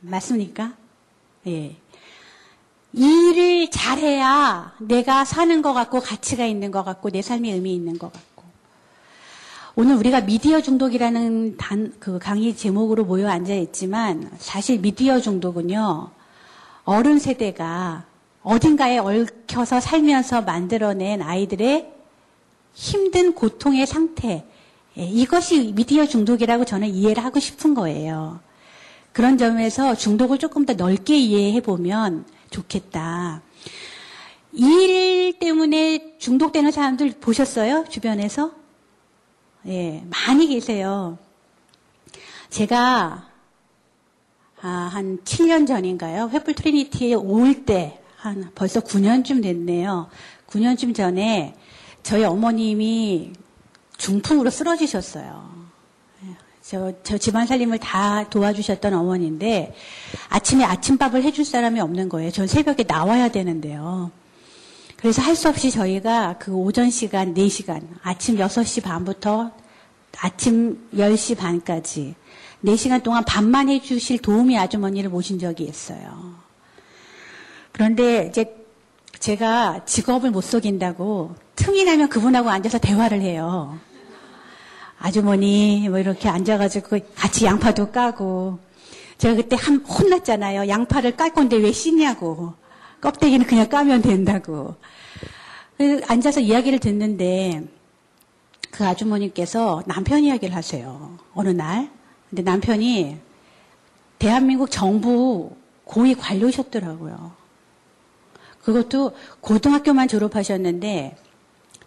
맞습니까? 0.00 0.74
예. 1.46 1.76
일을 2.92 3.70
잘해야 3.70 4.74
내가 4.80 5.24
사는 5.24 5.62
것 5.62 5.72
같고 5.72 6.00
가치가 6.00 6.44
있는 6.44 6.70
것 6.70 6.82
같고 6.82 7.10
내 7.10 7.22
삶에 7.22 7.52
의미 7.52 7.74
있는 7.74 7.98
것 7.98 8.12
같고. 8.12 8.29
오늘 9.76 9.94
우리가 9.94 10.22
미디어 10.22 10.60
중독이라는 10.60 11.56
단, 11.56 11.92
그 12.00 12.18
강의 12.18 12.56
제목으로 12.56 13.04
모여 13.04 13.28
앉아 13.28 13.54
있지만 13.54 14.28
사실 14.38 14.80
미디어 14.80 15.20
중독은요, 15.20 16.10
어른 16.84 17.18
세대가 17.20 18.04
어딘가에 18.42 18.98
얽혀서 18.98 19.80
살면서 19.80 20.42
만들어낸 20.42 21.22
아이들의 21.22 21.88
힘든 22.74 23.32
고통의 23.32 23.86
상태. 23.86 24.44
예, 24.98 25.04
이것이 25.04 25.72
미디어 25.72 26.04
중독이라고 26.04 26.64
저는 26.64 26.88
이해를 26.88 27.24
하고 27.24 27.38
싶은 27.38 27.74
거예요. 27.74 28.40
그런 29.12 29.38
점에서 29.38 29.94
중독을 29.94 30.38
조금 30.38 30.66
더 30.66 30.72
넓게 30.72 31.16
이해해 31.16 31.60
보면 31.60 32.24
좋겠다. 32.50 33.42
일 34.52 35.38
때문에 35.38 36.16
중독되는 36.18 36.72
사람들 36.72 37.14
보셨어요? 37.20 37.84
주변에서? 37.88 38.59
예, 39.66 40.04
많이 40.08 40.48
계세요. 40.48 41.18
제가 42.48 43.28
아, 44.62 44.68
한 44.68 45.18
7년 45.24 45.66
전인가요? 45.66 46.30
횃불 46.32 46.54
트리니티에 46.56 47.14
올 47.14 47.64
때, 47.64 48.00
한 48.16 48.50
벌써 48.54 48.80
9년쯤 48.80 49.42
됐네요. 49.42 50.08
9년쯤 50.46 50.94
전에 50.94 51.54
저희 52.02 52.24
어머님이 52.24 53.32
중풍으로 53.96 54.50
쓰러지셨어요. 54.50 55.60
저, 56.62 56.92
저 57.02 57.18
집안 57.18 57.46
살림을 57.46 57.78
다 57.78 58.28
도와주셨던 58.28 58.94
어머니인데 58.94 59.74
아침에 60.28 60.62
아침밥을 60.64 61.22
해줄 61.24 61.44
사람이 61.44 61.80
없는 61.80 62.08
거예요. 62.08 62.30
전 62.30 62.46
새벽에 62.46 62.84
나와야 62.86 63.28
되는데요. 63.28 64.10
그래서 65.00 65.22
할 65.22 65.34
수 65.34 65.48
없이 65.48 65.70
저희가 65.70 66.36
그 66.38 66.52
오전 66.52 66.90
시간 66.90 67.32
4시간, 67.32 67.80
아침 68.02 68.36
6시 68.36 68.82
반부터 68.82 69.50
아침 70.20 70.90
10시 70.94 71.38
반까지 71.38 72.14
4시간 72.62 73.02
동안 73.02 73.24
밥만 73.24 73.70
해주실 73.70 74.18
도우미 74.18 74.58
아주머니를 74.58 75.08
모신 75.08 75.38
적이 75.38 75.64
있어요. 75.64 76.34
그런데 77.72 78.26
이제 78.28 78.54
제가 79.18 79.86
직업을 79.86 80.30
못 80.30 80.42
속인다고 80.42 81.34
틈이 81.56 81.84
나면 81.84 82.10
그분하고 82.10 82.50
앉아서 82.50 82.78
대화를 82.78 83.22
해요. 83.22 83.78
아주머니 84.98 85.88
뭐 85.88 85.98
이렇게 85.98 86.28
앉아가지고 86.28 86.98
같이 87.14 87.46
양파도 87.46 87.90
까고 87.90 88.58
제가 89.16 89.36
그때 89.36 89.56
한 89.56 89.76
혼났잖아요. 89.76 90.68
양파를 90.68 91.16
깔 91.16 91.32
건데 91.32 91.56
왜 91.56 91.72
씻냐고 91.72 92.52
껍데기는 93.00 93.46
그냥 93.46 93.68
까면 93.68 94.02
된다고 94.02 94.76
앉아서 96.08 96.40
이야기를 96.40 96.78
듣는데 96.78 97.64
그 98.70 98.86
아주머니께서 98.86 99.82
남편 99.86 100.22
이야기를 100.22 100.54
하세요. 100.54 101.18
어느 101.34 101.48
날 101.48 101.90
근데 102.28 102.42
남편이 102.42 103.18
대한민국 104.18 104.70
정부 104.70 105.56
고위 105.84 106.14
관료셨더라고요. 106.14 107.32
그것도 108.62 109.12
고등학교만 109.40 110.06
졸업하셨는데 110.06 111.16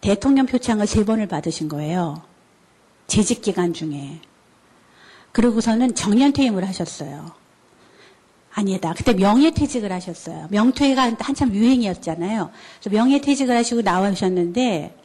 대통령 0.02 0.46
표창을 0.46 0.88
세 0.88 1.06
번을 1.06 1.28
받으신 1.28 1.70
거예요. 1.70 2.22
재직 3.08 3.42
기간 3.42 3.74
중에. 3.74 4.20
그러고서는 5.32 5.96
정년 5.96 6.34
퇴임을 6.34 6.68
하셨어요. 6.68 7.43
아니다. 8.54 8.94
그때 8.96 9.14
명예퇴직을 9.14 9.92
하셨어요. 9.92 10.48
명퇴가 10.52 11.16
한참 11.20 11.54
유행이었잖아요. 11.54 12.52
그래서 12.80 12.96
명예퇴직을 12.96 13.56
하시고 13.56 13.82
나오셨는데 13.82 14.96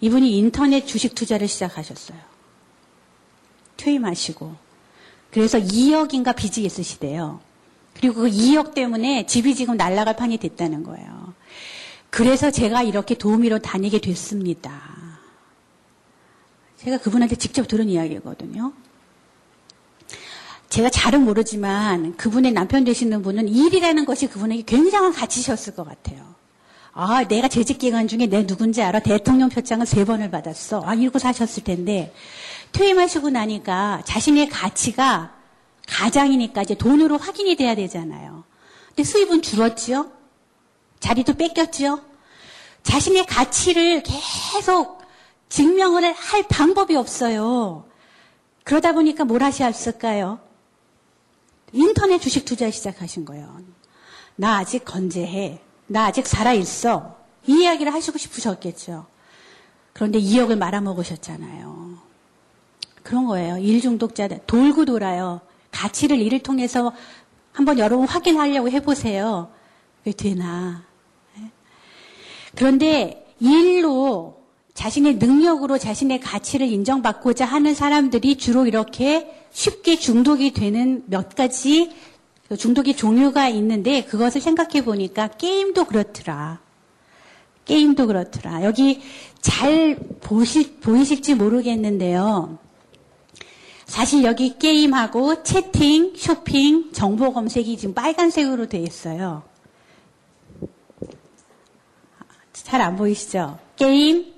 이분이 0.00 0.36
인터넷 0.36 0.86
주식 0.86 1.14
투자를 1.14 1.48
시작하셨어요. 1.48 2.18
퇴임하시고. 3.78 4.54
그래서 5.30 5.58
2억인가 5.58 6.36
빚이 6.36 6.62
있으시대요. 6.64 7.40
그리고 7.94 8.22
그 8.22 8.28
2억 8.28 8.74
때문에 8.74 9.24
집이 9.26 9.54
지금 9.54 9.76
날라갈 9.76 10.16
판이 10.16 10.36
됐다는 10.36 10.82
거예요. 10.82 11.34
그래서 12.10 12.50
제가 12.50 12.82
이렇게 12.82 13.14
도우미로 13.14 13.58
다니게 13.60 14.00
됐습니다. 14.00 14.82
제가 16.76 16.98
그분한테 16.98 17.36
직접 17.36 17.66
들은 17.66 17.88
이야기거든요. 17.88 18.72
제가 20.68 20.90
잘은 20.90 21.22
모르지만 21.24 22.16
그분의 22.16 22.52
남편 22.52 22.84
되시는 22.84 23.22
분은 23.22 23.48
일이라는 23.48 24.04
것이 24.04 24.26
그분에게 24.26 24.62
굉장한 24.62 25.12
가치셨을 25.12 25.74
것 25.74 25.86
같아요. 25.86 26.34
아, 26.92 27.24
내가 27.24 27.48
재직 27.48 27.78
기간 27.78 28.08
중에 28.08 28.26
내 28.26 28.46
누군지 28.46 28.82
알아? 28.82 29.00
대통령 29.00 29.48
표창을 29.48 29.86
세 29.86 30.04
번을 30.04 30.30
받았어. 30.30 30.82
아, 30.84 30.94
이러고 30.94 31.18
사셨을 31.18 31.62
텐데 31.64 32.14
퇴임하시고 32.72 33.30
나니까 33.30 34.02
자신의 34.06 34.48
가치가 34.48 35.34
가장이니까 35.86 36.62
이제 36.62 36.74
돈으로 36.74 37.18
확인이 37.18 37.54
돼야 37.54 37.74
되잖아요. 37.74 38.44
근데 38.88 39.04
수입은 39.04 39.42
줄었지요? 39.42 40.10
자리도 41.00 41.34
뺏겼지요? 41.34 42.00
자신의 42.82 43.26
가치를 43.26 44.02
계속 44.02 45.02
증명을 45.48 46.12
할 46.12 46.42
방법이 46.48 46.96
없어요. 46.96 47.84
그러다 48.64 48.92
보니까 48.92 49.24
뭘 49.24 49.42
하셨을까요? 49.42 50.45
인터넷 51.72 52.20
주식 52.20 52.44
투자 52.44 52.70
시작하신 52.70 53.24
거예요. 53.24 53.60
나 54.36 54.58
아직 54.58 54.84
건재해. 54.84 55.60
나 55.86 56.06
아직 56.06 56.26
살아있어. 56.26 57.16
이 57.46 57.62
이야기를 57.62 57.92
하시고 57.92 58.18
싶으셨겠죠. 58.18 59.06
그런데 59.92 60.20
2억을 60.20 60.58
말아먹으셨잖아요. 60.58 61.96
그런 63.02 63.26
거예요. 63.26 63.58
일 63.58 63.80
중독자들. 63.80 64.40
돌고 64.46 64.84
돌아요. 64.84 65.40
가치를 65.70 66.20
이를 66.20 66.40
통해서 66.40 66.92
한번 67.52 67.78
여러분 67.78 68.06
확인하려고 68.06 68.68
해보세요. 68.68 69.50
왜 70.04 70.12
되나. 70.12 70.84
네? 71.36 71.50
그런데 72.54 73.34
일로 73.40 74.35
자신의 74.76 75.14
능력으로 75.16 75.78
자신의 75.78 76.20
가치를 76.20 76.68
인정받고자 76.70 77.46
하는 77.46 77.74
사람들이 77.74 78.36
주로 78.36 78.66
이렇게 78.66 79.34
쉽게 79.50 79.98
중독이 79.98 80.52
되는 80.52 81.02
몇 81.06 81.34
가지 81.34 81.90
중독의 82.56 82.94
종류가 82.94 83.48
있는데 83.48 84.04
그것을 84.04 84.42
생각해 84.42 84.84
보니까 84.84 85.28
게임도 85.28 85.86
그렇더라. 85.86 86.60
게임도 87.64 88.06
그렇더라. 88.06 88.64
여기 88.64 89.00
잘 89.40 89.96
보실, 90.20 90.76
보이실지 90.80 91.34
모르겠는데요. 91.34 92.58
사실 93.86 94.24
여기 94.24 94.58
게임하고 94.58 95.42
채팅, 95.42 96.12
쇼핑, 96.16 96.92
정보 96.92 97.32
검색이 97.32 97.78
지금 97.78 97.94
빨간색으로 97.94 98.68
되어 98.68 98.82
있어요. 98.82 99.42
잘 102.52 102.82
안 102.82 102.96
보이시죠? 102.96 103.58
게임, 103.76 104.35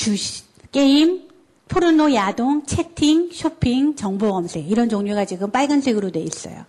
주시, 0.00 0.44
게임, 0.72 1.28
포르노, 1.68 2.14
야동, 2.14 2.64
채팅, 2.64 3.28
쇼핑, 3.30 3.96
정보 3.96 4.32
검색 4.32 4.70
이런 4.70 4.88
종류가 4.88 5.26
지금 5.26 5.50
빨간색으로 5.50 6.10
돼 6.10 6.20
있어요. 6.20 6.64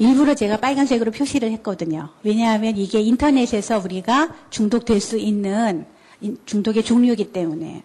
일부러 0.00 0.34
제가 0.34 0.56
빨간색으로 0.56 1.12
표시를 1.12 1.52
했거든요. 1.52 2.08
왜냐하면 2.24 2.76
이게 2.76 3.00
인터넷에서 3.00 3.78
우리가 3.78 4.34
중독될 4.50 5.00
수 5.00 5.18
있는 5.18 5.86
중독의 6.46 6.82
종류이기 6.82 7.32
때문에. 7.32 7.84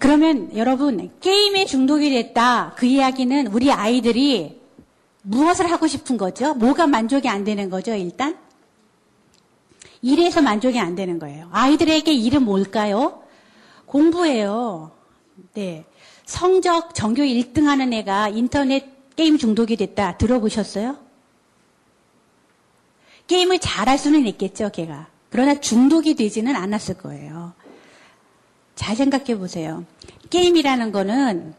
그러면 0.00 0.50
여러분 0.56 1.08
게임에 1.20 1.64
중독이 1.64 2.10
됐다 2.10 2.74
그 2.76 2.86
이야기는 2.86 3.46
우리 3.48 3.70
아이들이 3.70 4.60
무엇을 5.22 5.70
하고 5.70 5.86
싶은 5.86 6.16
거죠? 6.16 6.54
뭐가 6.54 6.88
만족이 6.88 7.28
안 7.28 7.44
되는 7.44 7.70
거죠? 7.70 7.94
일단 7.94 8.36
일에서 10.02 10.42
만족이 10.42 10.80
안 10.80 10.96
되는 10.96 11.20
거예요. 11.20 11.48
아이들에게 11.52 12.12
일은 12.12 12.42
뭘까요? 12.42 13.27
공부예요. 13.88 14.92
네. 15.54 15.84
성적 16.24 16.94
전교 16.94 17.22
1등 17.22 17.64
하는 17.64 17.92
애가 17.92 18.28
인터넷 18.28 19.16
게임 19.16 19.38
중독이 19.38 19.76
됐다. 19.76 20.16
들어보셨어요? 20.18 20.96
게임을 23.26 23.58
잘할 23.58 23.98
수는 23.98 24.26
있겠죠, 24.26 24.70
걔가. 24.70 25.08
그러나 25.30 25.58
중독이 25.60 26.14
되지는 26.14 26.54
않았을 26.54 26.98
거예요. 26.98 27.52
잘 28.74 28.94
생각해 28.94 29.36
보세요. 29.38 29.84
게임이라는 30.30 30.92
거는 30.92 31.54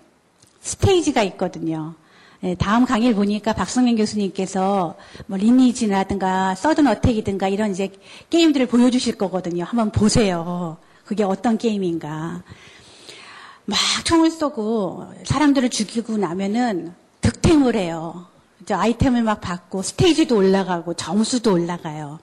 스테이지가 0.61 1.23
있거든요. 1.23 1.95
네, 2.41 2.55
다음 2.55 2.85
강의를 2.85 3.15
보니까 3.15 3.53
박성현 3.53 3.97
교수님께서 3.97 4.95
뭐 5.27 5.37
리니지라든가 5.37 6.55
서든 6.55 6.87
어택이든가 6.87 7.49
이런 7.49 7.71
이제 7.71 7.91
게임들을 8.29 8.67
보여주실 8.67 9.17
거거든요. 9.17 9.65
한번 9.65 9.91
보세요. 9.91 10.77
그게 11.09 11.23
어떤 11.23 11.57
게임인가. 11.57 12.43
막 13.65 13.79
총을 14.03 14.29
쏘고 14.29 15.11
사람들을 15.25 15.71
죽이고 15.71 16.17
나면은 16.17 16.93
득템을 17.21 17.75
해요. 17.75 18.27
아이템을 18.69 19.23
막 19.23 19.41
받고 19.41 19.81
스테이지도 19.81 20.37
올라가고 20.37 20.93
점수도 20.93 21.53
올라가요. 21.53 22.19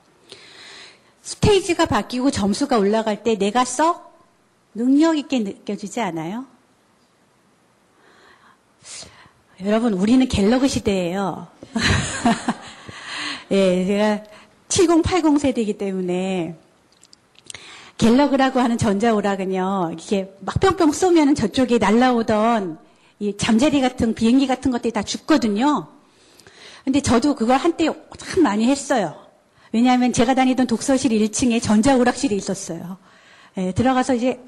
스테이지가 1.20 1.86
바뀌고 1.86 2.30
점수가 2.30 2.78
올라갈 2.78 3.24
때 3.24 3.36
내가 3.36 3.64
썩 3.64 4.24
능력 4.72 5.18
있게 5.18 5.40
느껴지지 5.40 6.00
않아요? 6.00 6.46
여러분, 9.64 9.94
우리는 9.94 10.28
갤러그 10.28 10.68
시대예요. 10.68 11.48
예, 13.50 13.84
제가 13.84 14.22
7080 14.68 15.40
세대이기 15.40 15.76
때문에 15.76 16.56
갤러그라고 17.98 18.60
하는 18.60 18.76
전자오락은요, 18.76 19.92
이게 19.98 20.34
막 20.40 20.60
뿅뿅 20.60 20.92
쏘면 20.92 21.34
저쪽에 21.34 21.78
날라오던 21.78 22.78
이 23.18 23.36
잠자리 23.36 23.80
같은 23.80 24.14
비행기 24.14 24.46
같은 24.46 24.70
것들이 24.70 24.92
다 24.92 25.02
죽거든요. 25.02 25.88
근데 26.84 27.00
저도 27.00 27.34
그걸 27.34 27.56
한때 27.56 27.88
참 28.18 28.42
많이 28.42 28.66
했어요. 28.66 29.16
왜냐하면 29.72 30.12
제가 30.12 30.34
다니던 30.34 30.66
독서실 30.66 31.10
1층에 31.10 31.62
전자오락실이 31.62 32.36
있었어요. 32.36 32.98
예, 33.56 33.72
들어가서 33.72 34.14
이제 34.14 34.40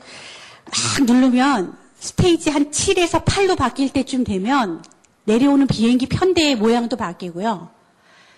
막 0.99 1.07
누르면 1.07 1.77
스테이지 1.99 2.51
한 2.51 2.71
7에서 2.71 3.25
8로 3.25 3.57
바뀔 3.57 3.91
때쯤 3.91 4.25
되면 4.25 4.85
내려오는 5.25 5.67
비행기 5.67 6.07
편대의 6.07 6.57
모양도 6.57 6.97
바뀌고요. 6.97 7.71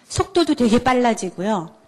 속도도 0.08 0.54
되게 0.54 0.82
빨라지고요. 0.82 1.79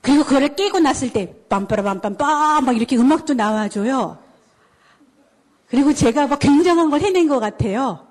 그리고 0.00 0.24
그거를 0.24 0.56
깨고 0.56 0.80
났을 0.80 1.12
때 1.12 1.34
빰빠라빰빰빰 1.48 2.64
막 2.64 2.76
이렇게 2.76 2.96
음악도 2.96 3.34
나와줘요. 3.34 4.18
그리고 5.68 5.92
제가 5.92 6.26
막 6.26 6.38
굉장한 6.38 6.90
걸 6.90 7.00
해낸 7.00 7.28
것 7.28 7.38
같아요. 7.38 8.06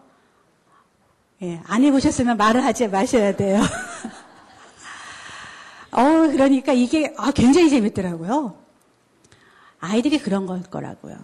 예, 1.42 1.62
안 1.66 1.84
해보셨으면 1.84 2.38
말을 2.38 2.64
하지 2.64 2.88
마셔야 2.88 3.36
돼요. 3.36 3.62
어, 5.92 6.04
그러니까 6.32 6.74
이게 6.74 7.14
아, 7.18 7.32
굉장히 7.32 7.70
재밌더라고요. 7.70 8.56
아이들이 9.80 10.20
그런 10.20 10.46
걸 10.46 10.62
거라고요. 10.64 11.18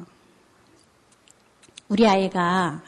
우리 1.90 2.08
아이가 2.08 2.82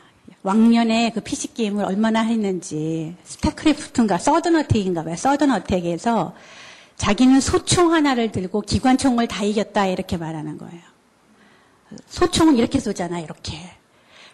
왕년에 0.44 1.12
그 1.12 1.22
PC 1.22 1.54
게임을 1.54 1.86
얼마나 1.86 2.22
했는지 2.22 3.16
스타크래프트인가 3.24 4.18
서든 4.18 4.56
어택인가 4.56 5.04
봐요. 5.04 5.16
서든 5.16 5.52
어택에서 5.52 6.34
자기는 6.98 7.40
소총 7.40 7.94
하나를 7.94 8.32
들고 8.32 8.62
기관총을 8.62 9.28
다 9.28 9.44
이겼다 9.44 9.86
이렇게 9.88 10.18
말하는 10.18 10.58
거예요. 10.58 10.82
소총은 12.08 12.58
이렇게 12.58 12.80
쏘잖아요. 12.80 13.24
이렇게. 13.24 13.58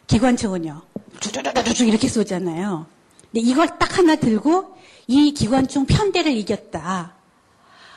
기관총은요. 0.08 0.82
쭈쭈쭈쭈 1.20 1.86
이렇게 1.86 2.08
쏘잖아요. 2.08 2.88
근데 3.32 3.40
이걸 3.40 3.78
딱 3.78 3.98
하나 3.98 4.16
들고 4.16 4.78
이 5.08 5.34
기관총 5.34 5.86
편대를 5.86 6.32
이겼다. 6.32 7.14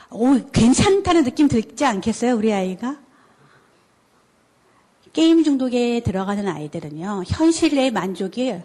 오, 0.09 0.39
괜찮다는 0.51 1.23
느낌 1.23 1.47
들지 1.47 1.85
않겠어요? 1.85 2.35
우리 2.35 2.53
아이가? 2.53 2.97
게임 5.13 5.43
중독에 5.43 6.01
들어가는 6.01 6.47
아이들은요, 6.47 7.23
현실의 7.27 7.91
만족이 7.91 8.55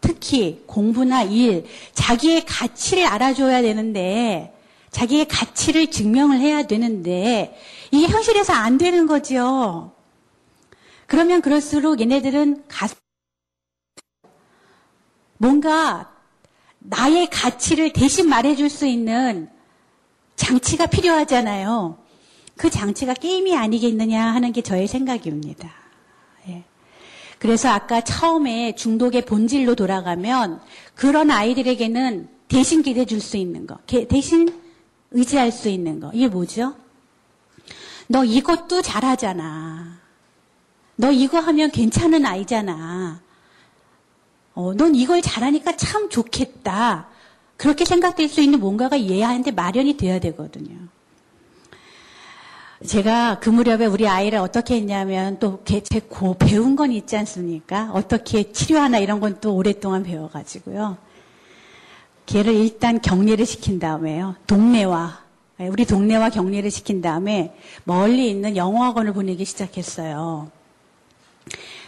특히 0.00 0.62
공부나 0.66 1.24
일, 1.24 1.66
자기의 1.92 2.44
가치를 2.46 3.04
알아줘야 3.04 3.62
되는데, 3.62 4.54
자기의 4.90 5.28
가치를 5.28 5.90
증명을 5.90 6.38
해야 6.38 6.62
되는데 6.66 7.56
이게 7.90 8.06
현실에서 8.06 8.52
안 8.52 8.78
되는 8.78 9.06
거죠. 9.06 9.92
그러면 11.06 11.40
그럴수록 11.40 12.00
얘네들은 12.00 12.64
가 12.68 12.88
뭔가 15.38 16.12
나의 16.80 17.28
가치를 17.30 17.92
대신 17.92 18.28
말해줄 18.28 18.68
수 18.70 18.86
있는 18.86 19.48
장치가 20.36 20.86
필요하잖아요. 20.86 21.98
그 22.56 22.70
장치가 22.70 23.14
게임이 23.14 23.56
아니겠느냐 23.56 24.34
하는 24.34 24.52
게 24.52 24.62
저의 24.62 24.88
생각입니다. 24.88 25.72
예. 26.48 26.64
그래서 27.38 27.68
아까 27.68 28.00
처음에 28.00 28.74
중독의 28.74 29.26
본질로 29.26 29.76
돌아가면 29.76 30.60
그런 30.94 31.30
아이들에게는 31.30 32.28
대신 32.48 32.82
기대해 32.82 33.06
줄 33.06 33.20
수 33.20 33.36
있는 33.36 33.66
거, 33.66 33.78
대신 34.08 34.48
의지할 35.10 35.52
수 35.52 35.68
있는 35.68 36.00
거. 36.00 36.10
이게 36.12 36.28
뭐죠? 36.28 36.74
너 38.08 38.24
이것도 38.24 38.82
잘하잖아. 38.82 39.98
너 40.96 41.10
이거 41.12 41.38
하면 41.38 41.70
괜찮은 41.70 42.26
아이잖아. 42.26 43.20
어, 44.54 44.74
넌 44.74 44.94
이걸 44.94 45.22
잘하니까 45.22 45.76
참 45.76 46.08
좋겠다. 46.08 47.08
그렇게 47.56 47.84
생각될 47.84 48.28
수 48.28 48.40
있는 48.40 48.60
뭔가가 48.60 49.00
얘한테 49.00 49.50
마련이 49.50 49.96
돼야 49.96 50.18
되거든요. 50.20 50.76
제가 52.86 53.40
그 53.40 53.50
무렵에 53.50 53.86
우리 53.86 54.06
아이를 54.06 54.38
어떻게 54.38 54.76
했냐면 54.76 55.38
또제 55.40 55.82
배운 56.38 56.76
건 56.76 56.92
있지 56.92 57.16
않습니까? 57.16 57.90
어떻게 57.92 58.52
치료하나 58.52 58.98
이런 58.98 59.18
건 59.18 59.40
또 59.40 59.54
오랫동안 59.54 60.04
배워가지고요. 60.04 60.96
걔를 62.28 62.54
일단 62.54 63.00
격리를 63.00 63.44
시킨 63.46 63.78
다음에요. 63.78 64.36
동네와 64.46 65.24
예, 65.60 65.66
우리 65.68 65.86
동네와 65.86 66.28
격리를 66.28 66.70
시킨 66.70 67.00
다음에 67.00 67.56
멀리 67.84 68.28
있는 68.28 68.54
영어학원을 68.56 69.14
보내기 69.14 69.44
시작했어요. 69.46 70.50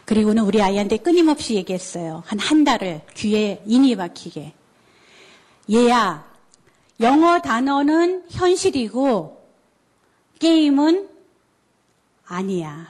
그리고는 0.07 0.43
우리 0.43 0.61
아이한테 0.63 0.97
끊임없이 0.97 1.55
얘기했어요. 1.55 2.23
한 2.27 2.39
한 2.39 2.65
달을 2.65 3.03
귀에 3.15 3.63
인이 3.67 3.95
박히게. 3.97 4.55
얘야, 5.71 6.25
영어 7.01 7.41
단어는 7.41 8.25
현실이고 8.31 9.41
게임은 10.41 11.09
아니야. 12.27 12.89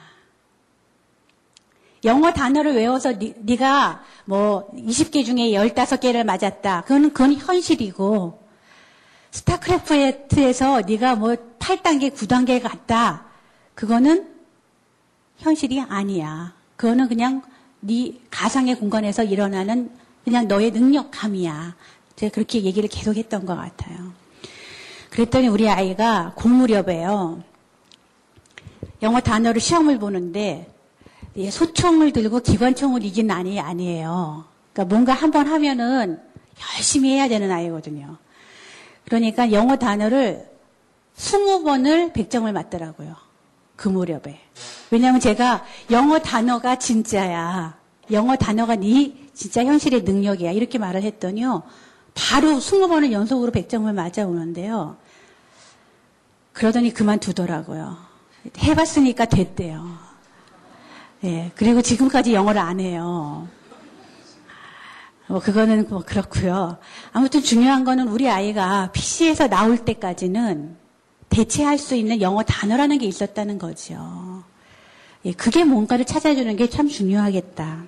영어 2.03 2.33
단어를 2.33 2.75
외워서 2.75 3.17
니, 3.17 3.33
네가 3.39 4.03
뭐 4.25 4.69
20개 4.73 5.25
중에 5.25 5.51
15개를 5.51 6.23
맞았다. 6.23 6.81
그거는 6.81 7.13
그건 7.13 7.33
현실이고 7.33 8.41
스타크래프트에서 9.31 10.81
네가 10.81 11.15
뭐 11.15 11.35
8단계, 11.59 12.13
9단계 12.13 12.61
갔다. 12.61 13.25
그거는 13.75 14.27
현실이 15.37 15.81
아니야. 15.81 16.53
그거는 16.75 17.07
그냥 17.07 17.41
네 17.79 18.13
가상의 18.29 18.75
공간에서 18.75 19.23
일어나는 19.23 19.91
그냥 20.23 20.47
너의 20.47 20.71
능력감이야. 20.71 21.75
제가 22.15 22.33
그렇게 22.33 22.63
얘기를 22.63 22.89
계속 22.89 23.15
했던 23.15 23.45
것 23.45 23.55
같아요. 23.55 24.11
그랬더니 25.09 25.47
우리 25.47 25.69
아이가 25.69 26.33
공무렵에요. 26.35 27.43
영어 29.01 29.19
단어를 29.19 29.59
시험을 29.59 29.99
보는데 29.99 30.71
소총을 31.35 32.11
들고 32.11 32.41
기관총을 32.41 33.03
이긴 33.03 33.31
아이 33.31 33.59
아니에요. 33.59 34.45
그러니까 34.73 34.93
뭔가 34.93 35.13
한번 35.13 35.47
하면은 35.47 36.19
열심히 36.75 37.11
해야 37.11 37.27
되는 37.27 37.51
아이거든요. 37.51 38.17
그러니까 39.05 39.51
영어 39.51 39.77
단어를 39.77 40.49
20번을 41.17 42.13
100점을 42.13 42.51
맞더라고요. 42.51 43.15
그 43.75 43.89
무렵에. 43.89 44.39
왜냐하면 44.91 45.19
제가 45.19 45.65
영어 45.89 46.19
단어가 46.19 46.77
진짜야. 46.77 47.77
영어 48.11 48.35
단어가 48.35 48.75
네 48.75 49.15
진짜 49.33 49.63
현실의 49.63 50.03
능력이야. 50.03 50.51
이렇게 50.51 50.77
말을 50.77 51.03
했더니요. 51.03 51.63
바로 52.13 52.49
20번을 52.49 53.11
연속으로 53.11 53.51
100점을 53.51 53.91
맞아오는데요. 53.93 54.97
그러더니 56.53 56.93
그만두더라고요. 56.93 57.97
해봤으니까 58.57 59.25
됐대요. 59.25 59.97
예, 61.23 61.51
그리고 61.55 61.81
지금까지 61.81 62.33
영어를 62.33 62.59
안 62.59 62.79
해요. 62.79 63.47
뭐 65.27 65.39
그거는 65.39 65.87
뭐 65.89 66.03
그렇고요. 66.05 66.77
아무튼 67.13 67.41
중요한 67.41 67.83
거는 67.83 68.07
우리 68.07 68.29
아이가 68.29 68.91
PC에서 68.91 69.47
나올 69.47 69.77
때까지는 69.77 70.75
대체할 71.29 71.77
수 71.77 71.95
있는 71.95 72.21
영어 72.21 72.43
단어라는 72.43 72.97
게 72.97 73.05
있었다는 73.05 73.59
거죠. 73.59 74.43
예, 75.25 75.31
그게 75.33 75.63
뭔가를 75.63 76.05
찾아주는 76.05 76.55
게 76.55 76.67
참 76.67 76.87
중요하겠다. 76.87 77.83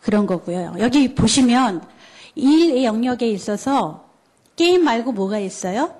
그런 0.00 0.26
거고요. 0.26 0.74
여기 0.80 1.14
보시면 1.14 1.86
일의 2.34 2.84
영역에 2.84 3.28
있어서 3.30 4.08
게임 4.56 4.82
말고 4.84 5.12
뭐가 5.12 5.38
있어요? 5.38 5.94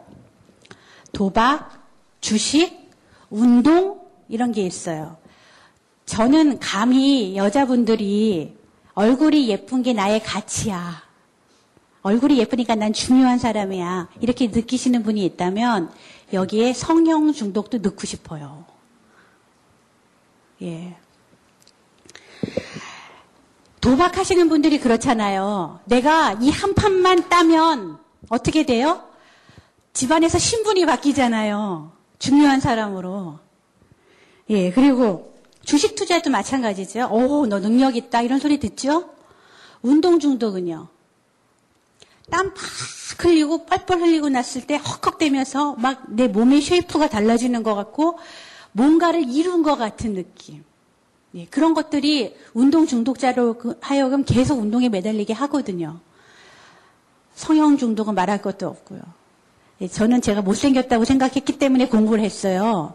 도박, 1.12 1.70
주식, 2.20 2.90
운동 3.30 4.00
이런 4.28 4.50
게 4.52 4.62
있어요. 4.62 5.17
저는 6.08 6.58
감히 6.58 7.36
여자분들이 7.36 8.56
얼굴이 8.94 9.48
예쁜 9.50 9.82
게 9.82 9.92
나의 9.92 10.22
가치야. 10.22 11.02
얼굴이 12.00 12.38
예쁘니까 12.38 12.74
난 12.76 12.94
중요한 12.94 13.38
사람이야. 13.38 14.08
이렇게 14.20 14.46
느끼시는 14.46 15.02
분이 15.02 15.22
있다면 15.26 15.92
여기에 16.32 16.72
성형 16.72 17.34
중독도 17.34 17.78
넣고 17.78 18.06
싶어요. 18.06 18.64
예. 20.62 20.96
도박하시는 23.82 24.48
분들이 24.48 24.80
그렇잖아요. 24.80 25.80
내가 25.84 26.32
이 26.40 26.48
한 26.50 26.74
판만 26.74 27.28
따면 27.28 27.98
어떻게 28.30 28.64
돼요? 28.64 29.04
집안에서 29.92 30.38
신분이 30.38 30.86
바뀌잖아요. 30.86 31.92
중요한 32.18 32.60
사람으로. 32.60 33.38
예, 34.48 34.70
그리고 34.72 35.37
주식 35.68 35.96
투자도 35.96 36.30
마찬가지죠. 36.30 37.10
오, 37.12 37.44
너 37.46 37.60
능력 37.60 37.94
있다. 37.94 38.22
이런 38.22 38.40
소리 38.40 38.58
듣죠? 38.58 39.10
운동 39.82 40.18
중독은요. 40.18 40.88
땀 42.30 42.54
팍 42.54 43.22
흘리고 43.22 43.66
뻘뻘 43.66 44.00
흘리고 44.00 44.30
났을 44.30 44.66
때 44.66 44.78
헉헉대면서 44.78 45.74
막 45.74 46.04
내 46.08 46.26
몸의 46.26 46.62
쉐이프가 46.62 47.10
달라지는 47.10 47.62
것 47.62 47.74
같고 47.74 48.18
뭔가를 48.72 49.28
이룬 49.28 49.62
것 49.62 49.76
같은 49.76 50.14
느낌. 50.14 50.64
예, 51.34 51.44
그런 51.44 51.74
것들이 51.74 52.34
운동 52.54 52.86
중독자로 52.86 53.58
그 53.58 53.76
하여금 53.82 54.24
계속 54.24 54.58
운동에 54.58 54.88
매달리게 54.88 55.34
하거든요. 55.34 56.00
성형 57.34 57.76
중독은 57.76 58.14
말할 58.14 58.40
것도 58.40 58.66
없고요. 58.66 59.02
예, 59.82 59.88
저는 59.88 60.22
제가 60.22 60.40
못생겼다고 60.40 61.04
생각했기 61.04 61.58
때문에 61.58 61.88
공부를 61.88 62.24
했어요. 62.24 62.94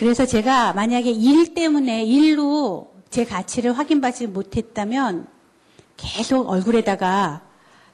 그래서 0.00 0.24
제가 0.24 0.72
만약에 0.72 1.10
일 1.10 1.52
때문에 1.52 2.04
일로 2.06 2.90
제 3.10 3.26
가치를 3.26 3.76
확인받지 3.76 4.28
못했다면 4.28 5.26
계속 5.98 6.48
얼굴에다가 6.48 7.42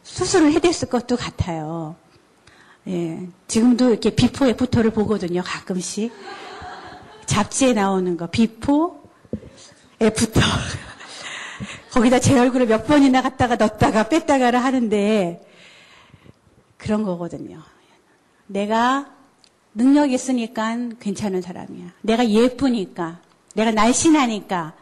수술을 0.04 0.52
해댔을 0.52 0.88
것도 0.88 1.16
같아요. 1.16 1.96
예, 2.86 3.26
지금도 3.48 3.90
이렇게 3.90 4.10
before 4.10 4.46
after를 4.46 4.92
보거든요, 4.92 5.42
가끔씩. 5.44 6.12
잡지에 7.26 7.72
나오는 7.72 8.16
거, 8.16 8.28
before 8.28 9.02
after. 10.00 10.40
거기다 11.90 12.20
제 12.20 12.38
얼굴을 12.38 12.68
몇 12.68 12.86
번이나 12.86 13.20
갖다가 13.20 13.56
넣었다가 13.56 14.08
뺐다가를 14.08 14.62
하는데, 14.62 15.44
그런 16.76 17.02
거거든요. 17.02 17.62
내가 18.46 19.15
능력 19.76 20.10
있으니까 20.10 20.74
괜찮은 20.98 21.42
사람이야. 21.42 21.92
내가 22.00 22.28
예쁘니까, 22.28 23.20
내가 23.54 23.70
날씬하니까, 23.72 24.72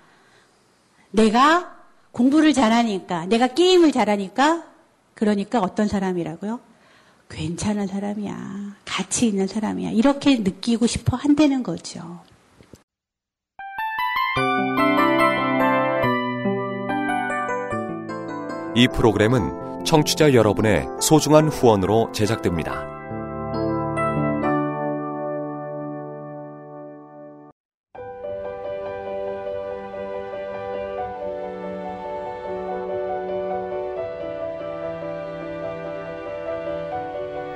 내가 1.11 1.75
공부를 2.13 2.53
잘하니까, 2.53 3.27
내가 3.27 3.49
게임을 3.49 3.91
잘하니까, 3.91 4.65
그러니까 5.15 5.59
어떤 5.59 5.89
사람이라고요? 5.89 6.61
괜찮은 7.29 7.89
사람이야. 7.89 8.77
가치 8.85 9.27
있는 9.27 9.49
사람이야. 9.49 9.91
이렇게 9.91 10.37
느끼고 10.39 10.87
싶어 10.87 11.17
한다는 11.17 11.65
거죠. 11.65 12.21
이 18.77 18.89
프로그램은 18.89 19.85
청취자 19.85 20.35
여러분의 20.35 20.87
소중한 21.01 21.49
후원으로 21.49 22.11
제작됩니다. 22.13 22.94